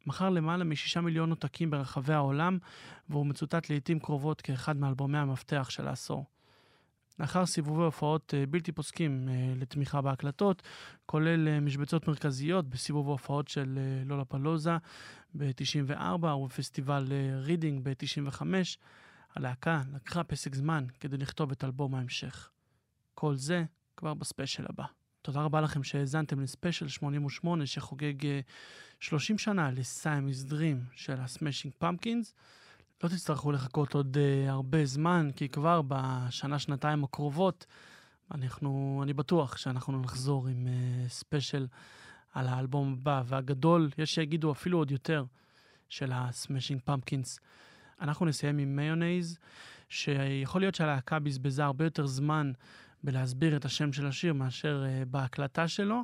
מכר 0.08 0.30
למעלה 0.30 0.64
משישה 0.64 1.02
מיליון 1.02 1.30
עותקים 1.30 1.70
ברחבי 1.70 2.14
העולם, 2.14 2.58
והוא 3.10 3.26
מצוטט 3.26 3.70
לעיתים 3.70 4.00
קרובות 4.00 4.42
כאחד 4.42 4.78
מאלבומי 4.78 5.18
המפתח 5.18 5.68
של 5.70 5.88
העשור. 5.88 6.26
לאחר 7.20 7.46
סיבובי 7.46 7.84
הופעות 7.84 8.34
אה, 8.34 8.46
בלתי 8.46 8.72
פוסקים 8.72 9.30
אה, 9.30 9.54
לתמיכה 9.56 10.02
בהקלטות, 10.02 10.64
כולל 11.06 11.48
אה, 11.48 11.60
משבצות 11.60 12.08
מרכזיות 12.08 12.70
בסיבוב 12.70 13.08
ההופעות 13.08 13.48
של 13.48 13.80
לולהפלוזה 14.06 14.78
ב-94 15.38 16.26
ובפסטיבל 16.26 17.08
רידינג 17.36 17.82
ב-95, 17.84 18.42
הלהקה 19.36 19.82
לקחה 19.94 20.24
פסק 20.24 20.56
זמן 20.56 20.86
כדי 21.00 21.18
לכתוב 21.18 21.52
את 21.52 21.64
אלבום 21.64 21.96
ההמשך. 21.96 22.50
כל 23.14 23.36
זה 23.36 23.64
כבר 23.98 24.14
בספיישל 24.14 24.66
הבא. 24.70 24.86
תודה 25.22 25.42
רבה 25.42 25.62
לכם 25.62 25.84
שהאזנתם 25.84 26.40
לספיישל 26.40 26.88
88 26.88 27.66
שחוגג 27.66 28.26
אה, 28.26 28.40
30 29.00 29.38
שנה 29.38 29.72
ל 29.72 29.81
Siamese 29.81 30.44
Dream 30.44 30.84
של 30.92 31.14
הסמשינג 31.20 31.74
פמפקינס. 31.78 32.34
לא 33.06 33.10
תצטרכו 33.10 33.52
לחכות 33.52 33.94
עוד 33.94 34.18
אה, 34.18 34.52
הרבה 34.52 34.86
זמן, 34.86 35.30
כי 35.36 35.50
כבר 35.50 35.82
בשנה-שנתיים 35.88 37.04
הקרובות, 37.04 37.66
אנחנו, 38.32 39.00
אני 39.04 39.14
בטוח 39.14 39.58
שאנחנו 39.58 40.02
נחזור 40.02 40.48
עם 40.48 40.68
אה, 40.68 41.10
ספיישל 41.10 41.68
על 42.34 42.48
האלבום 42.48 42.94
הבא, 42.94 43.24
והגדול, 43.26 43.90
יש 43.98 44.16
שיגידו 44.16 44.52
אפילו 44.52 44.78
עוד 44.78 44.92
יותר, 44.92 45.26
של 45.90 46.12
הסמאשינג 46.14 46.82
פמפקינס. 46.86 47.40
אנחנו 48.02 48.26
נסיים 48.26 48.58
עם 48.58 48.76
מיונז, 48.76 49.38
שיכול 49.90 50.62
להיות 50.62 50.76
שהלהקה 50.76 51.20
בזבזה 51.20 51.64
הרבה 51.64 51.86
יותר 51.86 52.06
זמן 52.06 52.52
בלהסביר 53.04 53.58
את 53.58 53.66
השם 53.66 53.94
של 53.94 54.08
השיר 54.08 54.34
מאשר 54.34 54.84
uh, 54.84 55.06
בהקלטה 55.06 55.68
שלו. 55.68 56.02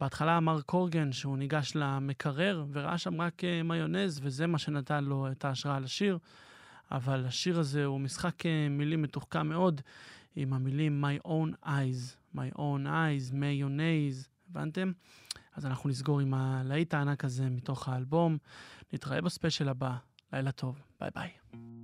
בהתחלה 0.00 0.36
אמר 0.36 0.60
קורגן 0.60 1.12
שהוא 1.12 1.38
ניגש 1.38 1.72
למקרר 1.74 2.64
וראה 2.72 2.98
שם 2.98 3.20
רק 3.20 3.44
אה, 3.44 3.62
מיונז, 3.62 4.20
וזה 4.22 4.46
מה 4.46 4.58
שנתן 4.58 5.04
לו 5.04 5.32
את 5.32 5.44
ההשראה 5.44 5.80
לשיר. 5.80 6.18
אבל 6.90 7.26
השיר 7.26 7.58
הזה 7.58 7.84
הוא 7.84 8.00
משחק 8.00 8.46
אה, 8.46 8.66
מילים 8.70 9.02
מתוחכם 9.02 9.46
מאוד, 9.46 9.80
עם 10.36 10.52
המילים 10.52 11.04
My 11.04 11.26
own 11.26 11.66
eyes, 11.66 12.36
My 12.36 12.56
own 12.56 12.86
eyes, 12.86 13.32
מיונז, 13.34 14.28
הבנתם? 14.50 14.92
אז 15.56 15.66
אנחנו 15.66 15.88
נסגור 15.88 16.20
עם 16.20 16.34
הלהיט 16.34 16.94
הענק 16.94 17.24
הזה 17.24 17.50
מתוך 17.50 17.88
האלבום. 17.88 18.38
נתראה 18.92 19.20
בספיישל 19.20 19.68
הבא. 19.68 19.96
לילה 20.32 20.52
טוב, 20.52 20.82
ביי 21.00 21.10
ביי. 21.14 21.79